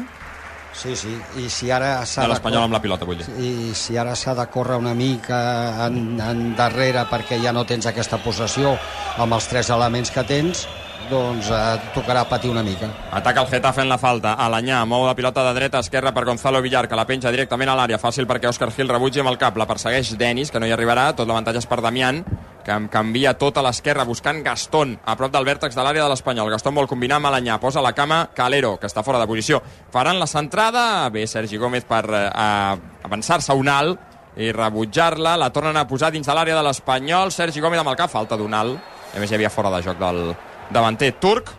Sí, 0.75 0.95
sí, 0.99 1.13
i 1.39 1.49
si 1.49 1.69
ara 1.71 2.01
s'ha 2.05 2.25
De 2.25 2.33
l'Espanyol 2.33 2.65
amb 2.67 2.75
la 2.75 2.81
pilota, 2.83 3.05
vull 3.07 3.21
dir. 3.21 3.27
i 3.39 3.73
si 3.73 3.95
ara 3.97 4.15
s'ha 4.15 4.33
de 4.35 4.45
córrer 4.51 4.75
una 4.77 4.93
mica 4.93 5.37
en, 5.85 6.19
en 6.19 6.49
darrere 6.57 7.05
perquè 7.09 7.39
ja 7.41 7.53
no 7.55 7.63
tens 7.65 7.87
aquesta 7.87 8.19
possessió 8.23 8.75
amb 9.17 9.33
els 9.37 9.47
tres 9.47 9.69
elements 9.71 10.11
que 10.11 10.23
tens 10.27 10.65
doncs 11.09 11.51
eh, 11.53 11.79
tocarà 11.93 12.23
patir 12.25 12.49
una 12.49 12.63
mica 12.65 12.89
Ataca 13.13 13.43
el 13.43 13.47
Getafe 13.47 13.83
en 13.83 13.89
la 13.89 13.97
falta. 14.01 14.33
Alanyà 14.41 14.79
mou 14.89 15.05
la 15.05 15.13
pilota 15.15 15.43
de 15.45 15.53
dreta 15.53 15.77
a 15.77 15.85
esquerra 15.85 16.11
per 16.15 16.25
Gonzalo 16.25 16.61
Villar, 16.65 16.87
que 16.89 16.97
la 16.97 17.05
penja 17.05 17.31
directament 17.31 17.69
a 17.69 17.75
l'àrea. 17.77 17.99
Fàcil 18.01 18.25
perquè 18.27 18.49
Òscar 18.49 18.71
Gil 18.75 18.89
rebutgi 18.89 19.21
amb 19.21 19.29
el 19.29 19.37
cap. 19.37 19.55
La 19.57 19.67
persegueix 19.69 20.15
Denis, 20.17 20.51
que 20.51 20.59
no 20.59 20.65
hi 20.65 20.73
arribarà. 20.73 21.11
Tot 21.15 21.29
l'avantatge 21.29 21.61
és 21.61 21.69
per 21.69 21.79
Damián, 21.85 22.23
que 22.65 22.75
canvia 22.89 23.35
tot 23.37 23.59
a 23.59 23.63
l'esquerra 23.63 24.03
buscant 24.09 24.41
Gastón, 24.43 24.95
a 25.05 25.13
prop 25.17 25.31
del 25.31 25.45
vèrtex 25.45 25.75
de 25.77 25.83
l'àrea 25.85 26.03
de 26.03 26.09
l'Espanyol. 26.09 26.49
Gastón 26.49 26.73
vol 26.73 26.89
combinar 26.89 27.19
amb 27.19 27.29
Alanyà. 27.29 27.59
Posa 27.61 27.83
la 27.85 27.93
cama 27.93 28.23
Calero, 28.33 28.73
que 28.81 28.89
està 28.89 29.03
fora 29.05 29.19
de 29.21 29.27
posició. 29.29 29.61
Faran 29.93 30.17
la 30.19 30.27
centrada. 30.27 31.05
Bé, 31.13 31.27
Sergi 31.29 31.59
Gómez 31.61 31.85
per 31.85 32.03
eh, 32.09 33.05
avançar-se 33.05 33.53
un 33.53 33.69
alt 33.69 34.39
i 34.41 34.49
rebutjar-la. 34.51 35.35
La 35.37 35.51
tornen 35.53 35.77
a 35.77 35.85
posar 35.87 36.09
dins 36.11 36.25
de 36.25 36.33
l'àrea 36.33 36.57
de 36.57 36.63
l'Espanyol. 36.65 37.31
Sergi 37.31 37.61
Gómez 37.61 37.83
amb 37.83 37.93
el 37.93 37.99
cap. 37.99 38.09
Falta 38.09 38.37
d'un 38.39 38.57
alt. 38.57 38.79
A 39.13 39.21
més, 39.21 39.29
hi 39.29 39.37
havia 39.37 39.53
fora 39.53 39.69
de 39.75 39.83
joc 39.85 40.01
del 40.01 40.33
davanter 40.73 41.11
turc. 41.21 41.51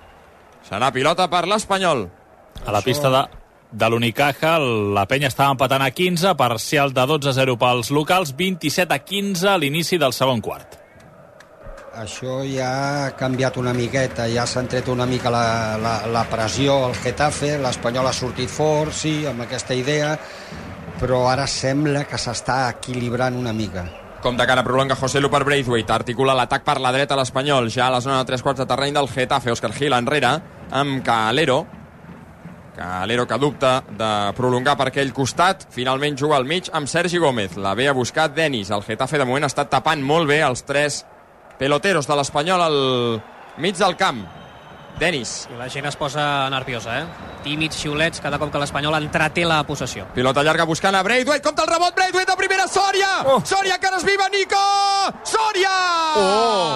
Serà 0.66 0.90
pilota 0.90 1.29
per 1.31 1.45
l'Espanyol. 1.47 2.09
A 2.66 2.75
la 2.75 2.81
pista 2.83 3.12
de, 3.12 3.21
de 3.71 3.90
l'Unicaja, 3.92 4.57
la 4.59 5.07
penya 5.07 5.31
estava 5.31 5.55
empatant 5.55 5.85
a 5.87 5.92
15, 5.95 6.35
parcial 6.35 6.90
de 6.97 7.07
12 7.07 7.31
a 7.31 7.37
0 7.38 7.55
pels 7.62 7.92
locals, 7.95 8.35
27 8.35 8.90
a 8.90 8.99
15 9.05 9.53
a 9.53 9.57
l'inici 9.62 10.01
del 10.03 10.16
segon 10.16 10.42
quart. 10.42 10.81
Això 11.96 12.40
ja 12.44 12.68
ha 13.06 13.11
canviat 13.16 13.56
una 13.56 13.72
miqueta 13.72 14.26
ja 14.28 14.44
s'han 14.46 14.68
tret 14.68 14.88
una 14.92 15.06
mica 15.09 15.30
la, 15.32 15.76
la, 15.80 15.94
la 16.12 16.24
pressió 16.28 16.76
al 16.87 16.96
Getafe 17.00 17.56
l'Espanyol 17.62 18.11
ha 18.11 18.12
sortit 18.12 18.52
fort, 18.52 18.92
sí, 18.92 19.22
amb 19.26 19.46
aquesta 19.46 19.74
idea 19.74 20.16
però 21.00 21.26
ara 21.30 21.46
sembla 21.48 22.04
que 22.09 22.18
s'està 22.20 22.70
equilibrant 22.72 23.37
una 23.37 23.52
mica. 23.52 23.85
Com 24.24 24.37
de 24.38 24.46
cara 24.48 24.62
prolonga 24.64 24.96
José 24.96 25.20
Lu 25.20 25.28
per 25.28 25.42
Braithwaite, 25.44 25.92
articula 25.92 26.35
l'atac 26.35 26.64
per 26.64 26.78
la 26.80 26.92
dreta 26.92 27.14
a 27.14 27.18
l'Espanyol, 27.20 27.68
ja 27.70 27.87
a 27.87 27.92
la 27.92 28.00
zona 28.00 28.22
de 28.22 28.28
tres 28.30 28.42
quarts 28.42 28.62
de 28.62 28.66
terreny 28.66 28.96
del 28.96 29.11
Getafe, 29.12 29.52
Òscar 29.52 29.74
Gil 29.76 29.92
enrere, 29.92 30.30
amb 30.72 31.02
Calero, 31.04 31.66
Calero 32.76 33.26
que 33.28 33.38
dubta 33.40 33.74
de 33.90 34.09
prolongar 34.37 34.76
per 34.80 34.88
aquell 34.88 35.12
costat, 35.16 35.68
finalment 35.72 36.16
juga 36.16 36.40
al 36.40 36.48
mig 36.48 36.72
amb 36.72 36.88
Sergi 36.88 37.20
Gómez, 37.20 37.59
la 37.61 37.74
ve 37.76 37.90
a 37.90 37.94
buscar 37.96 38.30
Denis, 38.32 38.72
el 38.72 38.85
Getafe 38.88 39.20
de 39.20 39.28
moment 39.28 39.44
ha 39.44 39.52
estat 39.52 39.70
tapant 39.70 40.00
molt 40.00 40.32
bé 40.32 40.40
els 40.48 40.64
tres 40.64 41.04
peloteros 41.59 42.07
de 42.07 42.16
l'Espanyol 42.16 42.62
al 42.62 42.81
mig 43.59 43.77
del 43.77 43.97
camp. 43.97 44.25
Denis, 44.97 45.47
I 45.53 45.59
la 45.59 45.69
gent 45.69 45.85
es 45.85 45.97
posa 45.97 46.49
nerviosa, 46.49 46.95
eh? 47.03 47.05
Tímids 47.45 47.77
xiulets 47.77 48.23
cada 48.25 48.38
cop 48.40 48.49
que 48.53 48.61
l'Espanyol 48.62 48.97
entreté 48.97 49.45
la 49.45 49.61
possessió. 49.69 50.07
Pilota 50.14 50.42
llarga 50.42 50.64
buscant 50.64 50.97
a 50.97 51.03
Braithwaite. 51.05 51.45
Compte 51.45 51.62
el 51.62 51.69
rebot. 51.69 51.95
Braithwaite 51.95 52.33
de 52.33 52.37
primera. 52.40 52.64
Sòria! 52.66 53.11
Oh. 53.27 53.42
Sòria, 53.45 53.77
que 53.79 53.90
ara 53.90 53.99
es 54.01 54.07
viva, 54.09 54.29
Nico! 54.33 54.62
Sòria! 55.23 55.75
Oh! 56.16 56.73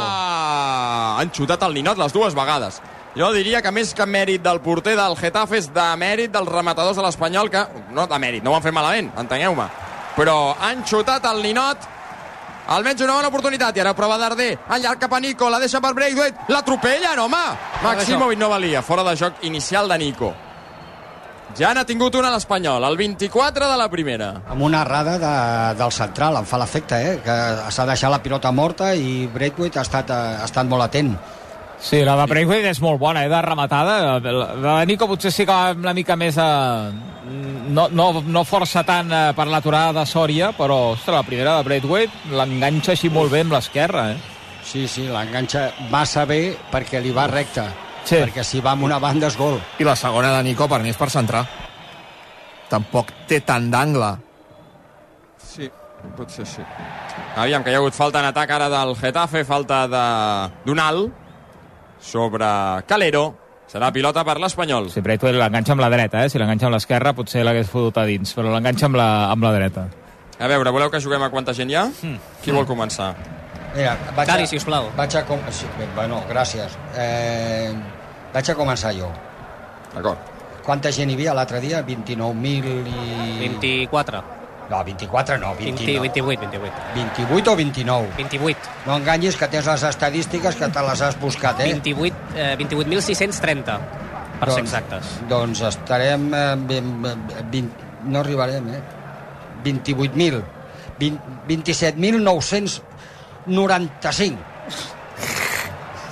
Han 1.21 1.33
xutat 1.33 1.65
el 1.65 1.75
ninot 1.75 1.99
les 1.99 2.13
dues 2.13 2.37
vegades. 2.37 2.83
Jo 3.17 3.33
diria 3.33 3.63
que 3.65 3.73
més 3.75 3.95
que 3.97 4.07
mèrit 4.07 4.45
del 4.45 4.61
porter 4.63 4.95
del 4.99 5.17
Getafe 5.19 5.57
és 5.59 5.71
de 5.75 5.87
mèrit 5.99 6.31
dels 6.31 6.49
rematadors 6.49 7.01
de 7.01 7.03
l'Espanyol 7.03 7.49
que... 7.51 7.65
No 7.97 8.05
de 8.07 8.19
mèrit, 8.23 8.45
no 8.45 8.53
ho 8.53 8.59
han 8.59 8.63
fet 8.63 8.77
malament, 8.77 9.09
entengueu-me. 9.19 9.67
Però 10.15 10.37
han 10.61 10.85
xutat 10.87 11.25
el 11.27 11.41
ninot 11.43 11.89
almenys 12.71 13.03
una 13.07 13.17
bona 13.19 13.31
oportunitat 13.33 13.77
i 13.77 13.83
ara 13.85 13.95
prova 13.99 14.19
Darder 14.21 14.53
en 14.59 14.83
llarg 14.83 15.01
cap 15.01 15.13
a 15.13 15.21
Nico, 15.21 15.51
la 15.51 15.59
deixa 15.63 15.81
per 15.81 15.95
Braithwaite 15.95 16.51
l'atropellen, 16.53 17.19
home! 17.19 17.43
Maximovic 17.83 18.39
no 18.39 18.53
valia, 18.53 18.83
fora 18.83 19.07
de 19.07 19.17
joc 19.17 19.45
inicial 19.49 19.89
de 19.91 19.99
Nico 19.99 20.33
ja 21.59 21.73
n'ha 21.75 21.83
tingut 21.87 22.15
una 22.15 22.29
a 22.31 22.35
l'Espanyol, 22.35 22.85
el 22.87 22.97
24 22.97 23.69
de 23.71 23.77
la 23.79 23.89
primera. 23.91 24.31
Amb 24.53 24.63
una 24.63 24.85
errada 24.85 25.17
de, 25.19 25.35
del 25.81 25.93
central, 25.93 26.39
em 26.39 26.47
fa 26.47 26.61
l'efecte, 26.63 27.01
eh? 27.03 27.17
que 27.25 27.37
s'ha 27.75 27.87
deixat 27.89 28.13
la 28.13 28.21
pilota 28.23 28.53
morta 28.55 28.93
i 28.95 29.27
Braithwaite 29.33 29.81
ha 29.81 29.87
estat, 29.87 30.13
ha 30.15 30.47
estat 30.47 30.71
molt 30.71 30.87
atent. 30.87 31.15
Sí, 31.81 32.03
la 32.05 32.15
de 32.21 32.27
Braithwaite 32.29 32.69
és 32.75 32.81
molt 32.85 33.01
bona, 33.01 33.25
eh, 33.25 33.31
de 33.33 33.41
rematada. 33.43 34.19
La 34.21 34.75
de 34.81 34.87
Nico 34.87 35.09
potser 35.09 35.33
sí 35.33 35.47
que 35.47 35.53
va 35.53 35.73
una 35.73 35.95
mica 35.97 36.17
més 36.17 36.37
a... 36.39 36.91
No, 37.71 37.87
no, 37.89 38.07
no 38.27 38.43
força 38.45 38.83
tant 38.85 39.13
eh, 39.15 39.21
per 39.37 39.47
l'aturada 39.49 39.95
de 40.01 40.05
Sòria, 40.07 40.51
però, 40.57 40.93
ostres, 40.93 41.15
la 41.15 41.25
primera 41.25 41.57
de 41.57 41.65
Braithwaite 41.65 42.35
l'enganxa 42.37 42.93
així 42.93 43.09
molt 43.13 43.33
bé 43.33 43.45
amb 43.47 43.55
l'esquerra, 43.57 44.11
eh? 44.13 44.19
Sí, 44.67 44.85
sí, 44.91 45.07
l'enganxa 45.09 45.71
massa 45.91 46.27
bé 46.29 46.43
perquè 46.71 47.01
li 47.01 47.15
va 47.17 47.27
recta. 47.31 47.71
Sí. 48.05 48.19
Perquè 48.19 48.45
si 48.45 48.61
va 48.61 48.75
amb 48.77 48.85
una 48.85 49.01
banda 49.01 49.31
és 49.31 49.39
gol. 49.39 49.57
I 49.81 49.89
la 49.89 49.97
segona 49.97 50.35
de 50.37 50.45
Nico 50.51 50.69
per 50.69 50.83
mi 50.85 50.93
és 50.93 51.01
per 51.01 51.09
centrar. 51.13 51.47
Tampoc 52.69 53.15
té 53.31 53.41
tant 53.47 53.71
d'angle. 53.73 54.13
Sí, 55.41 55.71
potser 56.19 56.45
sí. 56.47 56.67
Aviam, 57.41 57.65
que 57.65 57.73
hi 57.73 57.79
ha 57.79 57.81
hagut 57.81 57.97
falta 57.97 58.21
en 58.21 58.29
atac 58.29 58.53
ara 58.53 58.69
del 58.69 58.95
Getafe, 59.01 59.47
falta 59.49 59.87
de 59.89 60.05
d'un 60.69 60.83
alt 60.83 61.20
sobre 62.01 62.49
Calero. 62.89 63.29
Serà 63.71 63.93
pilota 63.95 64.25
per 64.27 64.41
l'Espanyol. 64.43 64.89
Sí, 64.91 64.99
Braithwaite 65.05 65.39
l'enganxa 65.39 65.77
amb 65.77 65.85
la 65.85 65.91
dreta, 65.93 66.25
eh? 66.25 66.31
Si 66.33 66.41
l'enganxa 66.43 66.67
amb 66.67 66.75
l'esquerra 66.75 67.13
potser 67.15 67.45
l'hagués 67.47 67.69
fotut 67.71 68.01
a 68.03 68.07
dins, 68.09 68.33
però 68.35 68.51
l'enganxa 68.51 68.89
amb, 68.89 68.99
la, 68.99 69.11
amb 69.31 69.47
la 69.47 69.53
dreta. 69.55 69.85
A 70.41 70.49
veure, 70.51 70.73
voleu 70.75 70.91
que 70.91 70.99
juguem 71.05 71.23
a 71.23 71.29
quanta 71.31 71.55
gent 71.55 71.71
hi 71.71 71.77
ha? 71.79 71.85
Qui 72.43 72.51
vol 72.57 72.67
començar? 72.67 73.13
Mira, 73.77 73.95
vaig 74.17 74.27
Cari, 74.27 74.49
a, 74.49 74.51
sisplau. 74.51 74.91
Vaig 74.99 75.15
a... 75.15 75.23
Com... 75.29 75.45
Sí, 75.55 75.69
bé, 75.79 75.87
bueno, 75.95 76.25
gràcies. 76.27 76.75
Eh, 76.99 77.71
vaig 78.35 78.51
a 78.51 78.59
començar 78.59 78.91
jo. 78.97 79.13
D'acord. 79.95 80.27
Quanta 80.67 80.91
gent 80.91 81.13
hi 81.13 81.15
havia 81.21 81.37
l'altre 81.37 81.63
dia? 81.63 81.85
29.000 81.87 82.75
i... 82.91 83.39
24. 83.47 84.40
No, 84.71 84.85
24 84.85 85.39
no, 85.43 85.57
20, 85.57 85.85
29. 85.85 86.01
28, 86.01 86.41
28. 86.41 86.73
28 86.95 87.53
o 87.53 87.57
29? 87.57 88.09
28. 88.17 88.59
No 88.87 88.97
enganyis 89.01 89.37
que 89.37 89.49
tens 89.51 89.67
les 89.67 89.83
estadístiques 89.89 90.55
que 90.55 90.69
te 90.71 90.81
les 90.87 91.01
has 91.03 91.19
buscat, 91.19 91.59
eh? 91.65 91.73
28, 91.75 92.17
eh, 92.37 92.57
28.630, 92.61 93.79
per 94.39 94.49
ser 94.55 94.63
exactes. 94.63 95.05
Doncs 95.29 95.61
estarem... 95.73 96.31
Eh, 96.31 96.55
ben, 96.71 97.03
ben, 97.03 97.19
20, 97.51 98.07
no 98.07 98.23
arribarem, 98.23 98.63
eh? 98.79 98.83
28.000. 99.67 100.39
20 101.01 101.21
27.995. 101.49 104.37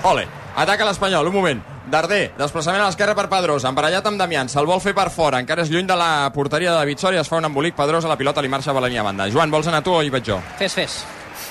Ole, 0.08 0.24
ataca 0.56 0.84
l'Espanyol, 0.88 1.26
un 1.28 1.34
moment. 1.34 1.60
Darder, 1.90 2.32
desplaçament 2.38 2.82
a 2.82 2.86
l'esquerra 2.88 3.14
per 3.16 3.28
Pedrosa, 3.32 3.68
emparellat 3.72 4.06
amb 4.10 4.18
Damián, 4.20 4.48
se'l 4.52 4.66
vol 4.68 4.80
fer 4.84 4.94
per 4.96 5.10
fora, 5.14 5.38
encara 5.42 5.62
és 5.64 5.70
lluny 5.72 5.86
de 5.88 5.96
la 5.98 6.30
porteria 6.34 6.72
de 6.72 6.78
David 6.82 6.98
Soria, 7.02 7.20
es 7.24 7.30
fa 7.30 7.38
un 7.40 7.48
embolic 7.48 7.74
Pedrosa, 7.78 8.08
la 8.10 8.16
pilota 8.20 8.42
li 8.44 8.50
marxa 8.52 8.70
a 8.72 8.76
Balenia 8.76 9.00
a 9.00 9.06
banda. 9.08 9.30
Joan, 9.32 9.50
vols 9.50 9.68
anar 9.70 9.82
tu 9.86 9.92
o 9.96 10.02
hi 10.02 10.10
vaig 10.12 10.24
jo? 10.28 10.38
Fes, 10.58 10.74
fes. 10.78 10.92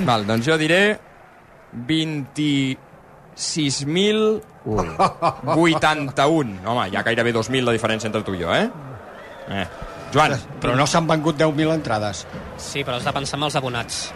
Val, 0.05 0.25
doncs 0.27 0.45
jo 0.45 0.57
diré 0.59 0.99
26.081. 1.87 2.77
Home, 6.69 6.83
hi 6.89 6.95
ha 6.95 7.03
gairebé 7.03 7.31
2.000 7.33 7.65
de 7.65 7.73
diferència 7.77 8.07
entre 8.11 8.23
tu 8.27 8.33
i 8.37 8.41
jo, 8.43 8.49
eh? 8.53 8.69
eh. 9.49 9.67
Joan, 10.13 10.37
Però 10.61 10.75
no 10.77 10.85
s'han 10.87 11.07
vengut 11.07 11.35
10.000 11.39 11.73
entrades. 11.73 12.25
Sí, 12.61 12.83
però 12.83 12.95
has 12.95 13.03
de 13.03 13.11
pensar 13.15 13.37
en 13.39 13.43
els 13.49 13.55
abonats. 13.59 14.07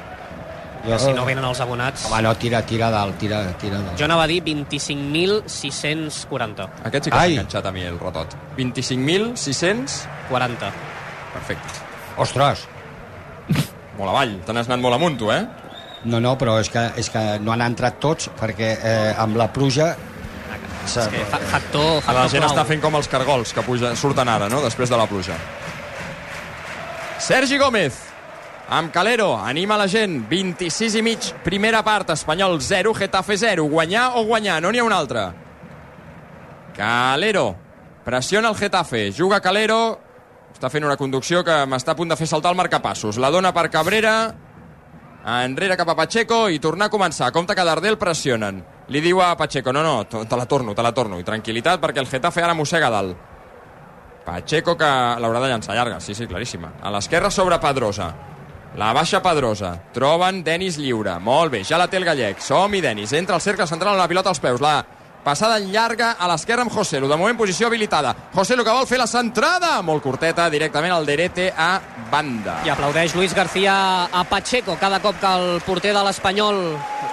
Jo, 0.88 0.98
Si 0.98 1.12
no 1.14 1.26
venen 1.28 1.46
els 1.46 1.60
abonats... 1.62 2.08
Home, 2.10 2.22
no, 2.26 2.32
tira, 2.42 2.64
tira 2.66 2.88
dalt, 2.90 3.20
tira, 3.22 3.44
tira 3.62 3.78
dalt. 3.84 3.98
Jo 4.00 4.06
anava 4.08 4.24
a 4.26 4.30
dir 4.32 4.40
25.640. 4.44 6.66
aquest 6.90 7.04
sí 7.06 7.12
que 7.12 7.18
s'ha 7.18 7.22
Ai. 7.28 7.34
enganxat 7.38 7.66
a 7.70 7.72
mi 7.76 7.84
el 7.86 8.00
rotot. 8.00 8.34
25.600... 8.58 10.00
40. 10.32 10.72
Perfecte. 11.34 11.70
Ostres! 12.24 12.60
Molt 13.98 14.10
avall, 14.10 14.38
te 14.46 14.54
n'has 14.56 14.68
anat 14.72 14.82
molt 14.82 14.96
amunt, 14.98 15.18
tu, 15.20 15.28
eh? 15.34 15.44
No, 16.10 16.18
no, 16.24 16.32
però 16.40 16.56
és 16.64 16.70
que, 16.74 16.84
és 16.98 17.10
que 17.14 17.22
no 17.44 17.52
han 17.54 17.62
entrat 17.62 18.00
tots 18.02 18.30
perquè 18.40 18.72
eh, 18.80 19.12
amb 19.22 19.36
la 19.38 19.48
pluja... 19.54 19.92
És 20.82 20.96
que 20.98 21.22
fa, 21.30 21.38
factor, 21.52 21.90
La 22.00 22.06
factor 22.08 22.30
gent 22.34 22.42
clau. 22.42 22.52
està 22.56 22.64
fent 22.66 22.82
com 22.82 22.96
els 22.98 23.06
cargols 23.12 23.52
que 23.54 23.62
puja, 23.68 23.92
surten 24.00 24.28
ara, 24.34 24.48
no?, 24.50 24.64
després 24.66 24.90
de 24.90 24.98
la 24.98 25.06
pluja. 25.06 25.36
Sergi 27.22 27.60
Gómez, 27.62 28.00
amb 28.70 28.92
Calero, 28.92 29.38
anima 29.38 29.78
la 29.78 29.88
gent, 29.88 30.22
26 30.30 30.96
i 31.00 31.02
mig, 31.02 31.32
primera 31.44 31.84
part, 31.84 32.10
Espanyol 32.14 32.62
0, 32.62 32.94
Getafe 32.94 33.38
0, 33.38 33.66
guanyar 33.72 34.12
o 34.16 34.24
guanyar, 34.26 34.62
no 34.62 34.72
n'hi 34.72 34.80
ha 34.80 34.86
un 34.86 34.94
altre. 34.94 35.26
Calero, 36.76 37.56
pressiona 38.06 38.50
el 38.50 38.56
Getafe, 38.56 39.12
juga 39.12 39.42
Calero, 39.42 40.00
està 40.54 40.70
fent 40.70 40.86
una 40.86 40.98
conducció 40.98 41.44
que 41.44 41.64
m'està 41.66 41.96
a 41.96 42.00
punt 42.00 42.12
de 42.12 42.20
fer 42.20 42.28
saltar 42.28 42.52
el 42.52 42.60
marcapassos, 42.60 43.18
la 43.18 43.32
dona 43.32 43.54
per 43.54 43.70
Cabrera, 43.70 44.16
enrere 45.26 45.78
cap 45.78 45.90
a 45.90 45.96
Pacheco 45.96 46.48
i 46.50 46.60
tornar 46.60 46.88
a 46.88 46.94
començar. 46.94 47.32
Compte 47.32 47.56
que 47.56 47.66
Dardel 47.66 47.98
pressionen. 48.02 48.64
Li 48.90 49.02
diu 49.02 49.22
a 49.22 49.36
Pacheco, 49.38 49.72
no, 49.72 49.84
no, 49.84 50.06
te 50.06 50.38
la 50.38 50.46
torno, 50.46 50.74
te 50.76 50.84
la 50.84 50.94
torno. 50.94 51.20
I 51.20 51.28
tranquil·litat 51.28 51.82
perquè 51.82 52.02
el 52.02 52.10
Getafe 52.10 52.42
ara 52.44 52.58
mossega 52.58 52.90
dalt. 52.90 53.18
Pacheco 54.26 54.76
que 54.78 54.90
l'haurà 55.22 55.42
de 55.42 55.50
llançar 55.50 55.76
llarga, 55.76 56.00
sí, 56.00 56.14
sí, 56.14 56.28
claríssima. 56.28 56.74
A 56.82 56.92
l'esquerra 56.94 57.32
sobre 57.32 57.60
Pedrosa. 57.60 58.12
La 58.78 58.94
baixa 58.94 59.20
Pedrosa. 59.22 59.74
Troben 59.92 60.44
Denis 60.46 60.78
lliure. 60.80 61.18
Molt 61.20 61.52
bé, 61.52 61.60
ja 61.68 61.78
la 61.78 61.90
té 61.92 62.00
el 62.00 62.08
gallec. 62.08 62.40
Som-hi, 62.40 62.80
Denis. 62.82 63.12
Entra 63.14 63.36
al 63.36 63.44
cercle 63.44 63.68
central 63.68 63.98
amb 63.98 64.00
la 64.00 64.08
pilota 64.08 64.32
als 64.32 64.40
peus. 64.40 64.62
La 64.64 64.80
passada 65.26 65.60
llarga 65.60 66.14
a 66.18 66.30
l'esquerra 66.32 66.64
amb 66.64 66.72
Joselu. 66.72 67.10
De 67.12 67.18
moment 67.20 67.36
posició 67.38 67.68
habilitada. 67.68 68.16
Joselu 68.34 68.64
que 68.64 68.78
vol 68.78 68.88
fer 68.88 69.02
la 69.02 69.10
centrada. 69.12 69.74
Molt 69.84 70.04
curteta, 70.04 70.48
directament 70.50 70.96
al 70.96 71.06
Derete 71.06 71.50
a 71.52 71.82
banda. 72.12 72.62
I 72.66 72.72
aplaudeix 72.72 73.14
Luis 73.16 73.36
García 73.36 74.08
a 74.08 74.24
Pacheco 74.24 74.78
cada 74.80 75.02
cop 75.04 75.20
que 75.20 75.36
el 75.36 75.62
porter 75.68 75.92
de 75.94 76.08
l'Espanyol 76.08 76.64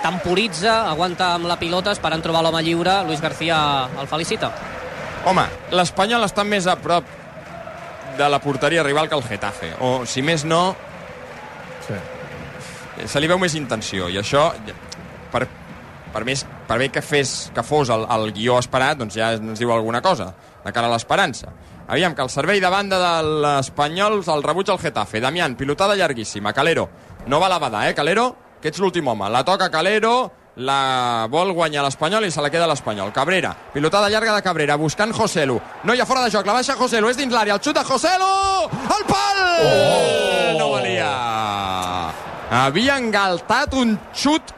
temporitza, 0.03 0.85
aguanta 0.89 1.35
amb 1.35 1.51
la 1.51 1.59
pilota 1.59 1.91
esperant 1.91 2.23
trobar 2.23 2.47
l'home 2.47 2.63
lliure. 2.63 3.03
Luis 3.05 3.21
García 3.21 3.89
el 3.99 4.07
felicita. 4.07 4.55
Home, 5.27 5.49
l'Espanyol 5.75 6.23
està 6.23 6.47
més 6.47 6.71
a 6.71 6.79
prop 6.79 7.17
de 8.19 8.29
la 8.31 8.39
porteria 8.39 8.83
rival 8.87 9.09
que 9.09 9.19
el 9.19 9.27
Getafe. 9.27 9.75
O, 9.83 10.07
si 10.07 10.23
més 10.23 10.45
no, 10.47 10.77
se 13.07 13.21
li 13.21 13.31
veu 13.31 13.39
més 13.39 13.55
intenció. 13.59 14.09
I 14.11 14.19
això, 14.21 14.51
per, 15.33 15.47
per, 16.13 16.25
més, 16.27 16.45
per 16.69 16.79
bé 16.81 16.91
que, 16.95 17.03
fes, 17.05 17.51
que 17.55 17.65
fos 17.67 17.93
el, 17.95 18.07
el 18.17 18.33
guió 18.37 18.59
esperat, 18.59 18.99
doncs 19.01 19.19
ja 19.19 19.33
ens 19.39 19.61
diu 19.61 19.73
alguna 19.75 20.03
cosa 20.05 20.33
de 20.65 20.73
cara 20.73 20.89
a 20.89 20.95
l'esperança. 20.95 21.53
Aviam, 21.89 22.15
que 22.15 22.25
el 22.25 22.29
servei 22.29 22.61
de 22.61 22.69
banda 22.69 22.99
de 23.01 23.13
l'Espanyol 23.45 24.21
el 24.21 24.43
rebutja 24.45 24.75
el 24.75 24.83
Getafe. 24.83 25.23
Damián, 25.25 25.57
pilotada 25.57 25.97
llarguíssima. 25.97 26.53
Calero, 26.53 26.89
no 27.27 27.41
va 27.41 27.49
la 27.49 27.59
bada, 27.59 27.89
eh, 27.89 27.95
Calero? 27.95 28.35
Que 28.61 28.69
ets 28.69 28.81
l'últim 28.83 29.09
home. 29.09 29.31
La 29.33 29.45
toca 29.45 29.71
Calero, 29.71 30.31
la 30.59 31.27
vol 31.31 31.53
guanyar 31.55 31.85
l'Espanyol 31.87 32.27
i 32.27 32.33
se 32.35 32.43
la 32.43 32.51
queda 32.51 32.67
l'Espanyol. 32.67 33.13
Cabrera, 33.15 33.55
pilotada 33.73 34.11
llarga 34.11 34.35
de 34.35 34.43
Cabrera, 34.43 34.77
buscant 34.77 35.13
Joselu. 35.15 35.59
No 35.85 35.95
hi 35.95 36.01
ha 36.01 36.07
fora 36.07 36.25
de 36.25 36.33
joc, 36.35 36.47
la 36.47 36.57
baixa 36.59 36.77
Joselu, 36.77 37.11
és 37.11 37.19
dins 37.19 37.33
l'àrea, 37.33 37.55
el 37.55 37.63
xut 37.63 37.79
de 37.79 37.85
Joselu! 37.87 38.31
El 38.97 39.05
pal! 39.07 39.43
Oh! 39.63 40.59
No 40.59 40.71
valia! 40.75 41.11
Havia 42.59 42.97
engaltat 42.99 43.77
un 43.79 43.95
xut 44.17 44.55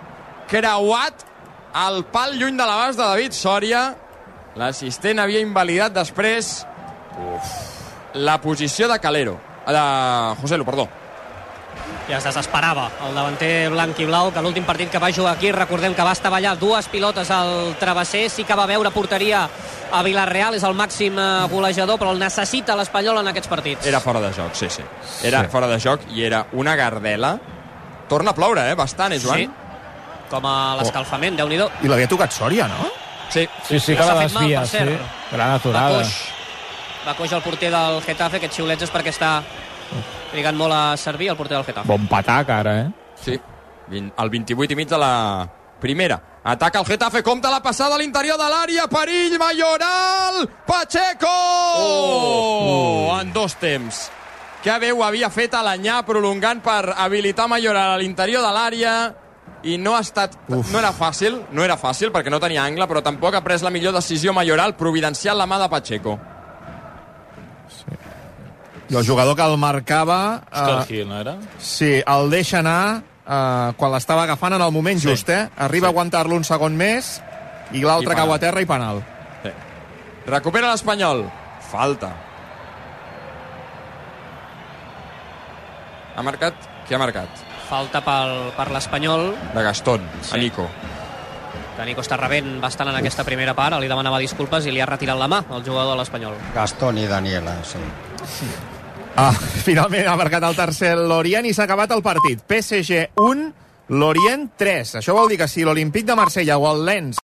creuat 0.50 1.26
al 1.74 2.04
pal 2.10 2.36
lluny 2.38 2.56
de 2.56 2.66
l'abast 2.66 2.98
de 2.98 3.04
David 3.04 3.36
Sòria. 3.36 3.82
L'assistent 4.58 5.20
havia 5.22 5.42
invalidat 5.44 5.92
després 5.94 6.64
Uf. 7.20 7.52
la 8.14 8.40
posició 8.40 8.88
de 8.88 8.98
Calero. 8.98 9.38
de 9.66 9.82
José 10.40 10.56
Lu, 10.56 10.64
perdó. 10.64 10.88
Ja 12.10 12.18
es 12.18 12.24
desesperava 12.26 12.88
el 13.06 13.14
davanter 13.14 13.70
blanc 13.70 13.98
i 14.02 14.06
blau, 14.08 14.32
que 14.34 14.42
l'últim 14.42 14.64
partit 14.66 14.90
que 14.90 14.98
va 14.98 15.12
jugar 15.14 15.36
aquí, 15.36 15.52
recordem 15.54 15.94
que 15.94 16.06
va 16.06 16.14
estavellar 16.16 16.56
dues 16.58 16.88
pilotes 16.90 17.30
al 17.30 17.76
travesser, 17.78 18.24
sí 18.30 18.44
que 18.44 18.56
va 18.58 18.66
veure 18.66 18.90
porteria 18.90 19.44
a 19.92 20.02
Villarreal, 20.02 20.56
és 20.58 20.66
el 20.66 20.74
màxim 20.74 21.18
eh, 21.18 21.28
golejador, 21.52 22.00
però 22.02 22.14
el 22.14 22.18
necessita 22.22 22.74
l'Espanyol 22.78 23.22
en 23.22 23.30
aquests 23.30 23.50
partits. 23.50 23.86
Era 23.86 24.02
fora 24.02 24.22
de 24.22 24.32
joc, 24.34 24.54
sí, 24.58 24.70
sí. 24.70 24.82
Era 25.26 25.44
sí. 25.44 25.52
fora 25.54 25.70
de 25.70 25.78
joc 25.82 26.08
i 26.14 26.26
era 26.26 26.44
una 26.52 26.74
gardela. 26.78 27.36
Torna 28.10 28.34
a 28.34 28.34
ploure, 28.34 28.66
eh? 28.72 28.74
Bastant, 28.74 29.14
eh, 29.14 29.20
Joan? 29.22 29.44
Sí, 29.44 29.70
com 30.30 30.46
a 30.46 30.56
l'escalfament, 30.80 31.38
déu 31.38 31.48
nhi 31.50 31.60
I 31.60 31.90
l'havia 31.90 32.10
tocat 32.10 32.34
Sòria, 32.34 32.66
no? 32.70 32.90
Sí. 33.30 33.46
Sí, 33.68 33.78
sí, 33.78 33.94
que 33.94 34.06
la 34.06 34.18
desvia, 34.24 34.66
sí. 34.66 34.78
Gran 35.30 35.54
aturada. 35.54 35.90
Va 35.90 36.02
coix, 36.02 36.14
va 37.06 37.14
coix 37.18 37.32
el 37.32 37.42
porter 37.42 37.70
del 37.70 38.00
Getafe, 38.02 38.40
aquests 38.40 38.58
xiulets 38.58 38.88
és 38.88 38.90
perquè 38.90 39.14
està 39.14 39.36
trigant 40.32 40.56
molt 40.56 40.72
a 40.74 40.96
servir 40.96 41.30
el 41.30 41.36
porter 41.38 41.56
del 41.56 41.66
Getafe. 41.66 41.88
Bon 41.88 42.06
patac, 42.10 42.50
ara, 42.50 42.76
eh? 42.80 42.90
Sí, 43.20 43.38
el 43.90 44.30
28 44.30 44.72
i 44.72 44.76
mig 44.76 44.88
de 44.88 44.98
la 44.98 45.48
primera. 45.80 46.20
Ataca 46.44 46.80
el 46.80 46.86
Getafe, 46.86 47.22
compta 47.22 47.50
la 47.50 47.60
passada 47.62 47.96
a 47.96 47.98
l'interior 47.98 48.38
de 48.40 48.46
l'àrea, 48.48 48.86
perill, 48.88 49.36
Mayoral, 49.38 50.46
Pacheco! 50.66 51.34
Oh! 51.76 53.18
En 53.20 53.32
dos 53.32 53.54
temps. 53.60 54.10
Que 54.62 54.78
bé 54.78 54.92
ho 54.92 55.02
havia 55.04 55.30
fet 55.32 55.54
a 55.56 55.62
l'anyà 55.64 56.02
prolongant 56.04 56.60
per 56.64 56.94
habilitar 56.96 57.48
Mayoral 57.48 57.94
a 57.94 57.98
l'interior 58.00 58.44
de 58.44 58.52
l'àrea 58.56 58.94
i 59.64 59.76
no 59.76 59.94
ha 59.96 60.00
estat... 60.00 60.36
Uf. 60.48 60.72
No 60.72 60.80
era 60.80 60.92
fàcil, 60.96 61.36
no 61.52 61.64
era 61.64 61.76
fàcil 61.80 62.12
perquè 62.12 62.32
no 62.32 62.40
tenia 62.40 62.64
angle, 62.64 62.88
però 62.88 63.02
tampoc 63.04 63.36
ha 63.36 63.44
pres 63.44 63.64
la 63.64 63.72
millor 63.72 63.92
decisió 63.96 64.32
Mayoral, 64.36 64.76
providencial 64.80 65.36
la 65.36 65.48
mà 65.48 65.58
de 65.60 65.68
Pacheco. 65.72 66.16
I 68.90 68.96
el 68.96 69.06
jugador 69.06 69.36
que 69.36 69.42
el 69.46 69.56
marcava... 69.56 70.42
Scott 70.50 70.90
eh, 70.90 70.94
Hill, 70.94 71.08
no 71.08 71.20
era? 71.20 71.36
sí, 71.58 72.02
el 72.04 72.30
deixa 72.30 72.58
anar 72.58 73.02
eh, 73.26 73.72
quan 73.78 73.92
l'estava 73.94 74.24
agafant 74.26 74.56
en 74.58 74.62
el 74.66 74.72
moment 74.74 74.98
Sí. 74.98 75.08
just, 75.08 75.28
eh? 75.30 75.48
Arriba 75.56 75.86
Sí. 75.86 75.90
a 75.90 75.94
aguantar-lo 75.94 76.34
un 76.36 76.44
segon 76.44 76.76
més 76.76 77.20
i 77.72 77.82
l'altre 77.86 78.16
cau 78.18 78.32
a 78.34 78.38
terra 78.42 78.60
i 78.60 78.66
penal. 78.66 79.04
Sí. 79.44 79.50
Recupera 80.26 80.72
l'Espanyol. 80.72 81.24
Falta. 81.70 82.10
Ha 86.16 86.22
marcat... 86.26 86.54
Qui 86.88 86.94
ha 86.96 86.98
marcat? 86.98 87.28
Falta 87.70 88.00
pel, 88.02 88.32
per 88.56 88.66
l'Espanyol, 88.74 89.28
De 89.54 89.62
Gastón, 89.62 90.02
Sí. 90.22 90.34
a 90.34 90.38
Nico. 90.38 90.66
que 91.76 91.84
Nico 91.86 92.02
està 92.02 92.16
rebent 92.18 92.58
bastant 92.60 92.90
en 92.90 92.96
aquesta 92.98 93.22
primera 93.24 93.54
part, 93.54 93.78
li 93.80 93.86
demanava 93.88 94.18
disculpes 94.18 94.66
i 94.66 94.72
li 94.74 94.80
ha 94.82 94.86
retirat 94.90 95.16
la 95.16 95.28
mà 95.30 95.38
el 95.54 95.62
jugador 95.64 95.94
de 95.94 96.00
l'Espanyol. 96.02 96.34
Gastón 96.54 96.98
i 96.98 97.06
Daniela, 97.06 97.54
sí. 97.64 97.78
Ah, 99.16 99.32
finalment 99.66 100.06
ha 100.06 100.16
marcat 100.18 100.44
el 100.46 100.56
tercer 100.58 100.94
l'Orient 100.98 101.48
i 101.48 101.54
s'ha 101.54 101.66
acabat 101.66 101.90
el 101.96 102.02
partit. 102.04 102.42
PSG 102.46 103.18
1, 103.18 103.48
l'Orient 103.98 104.46
3. 104.60 104.94
Això 105.00 105.16
vol 105.16 105.32
dir 105.32 105.40
que 105.40 105.48
si 105.50 105.66
l'Olimpíc 105.66 106.06
de 106.06 106.14
Marsella 106.18 106.58
o 106.58 106.68
el 106.70 106.84
Lens 106.86 107.18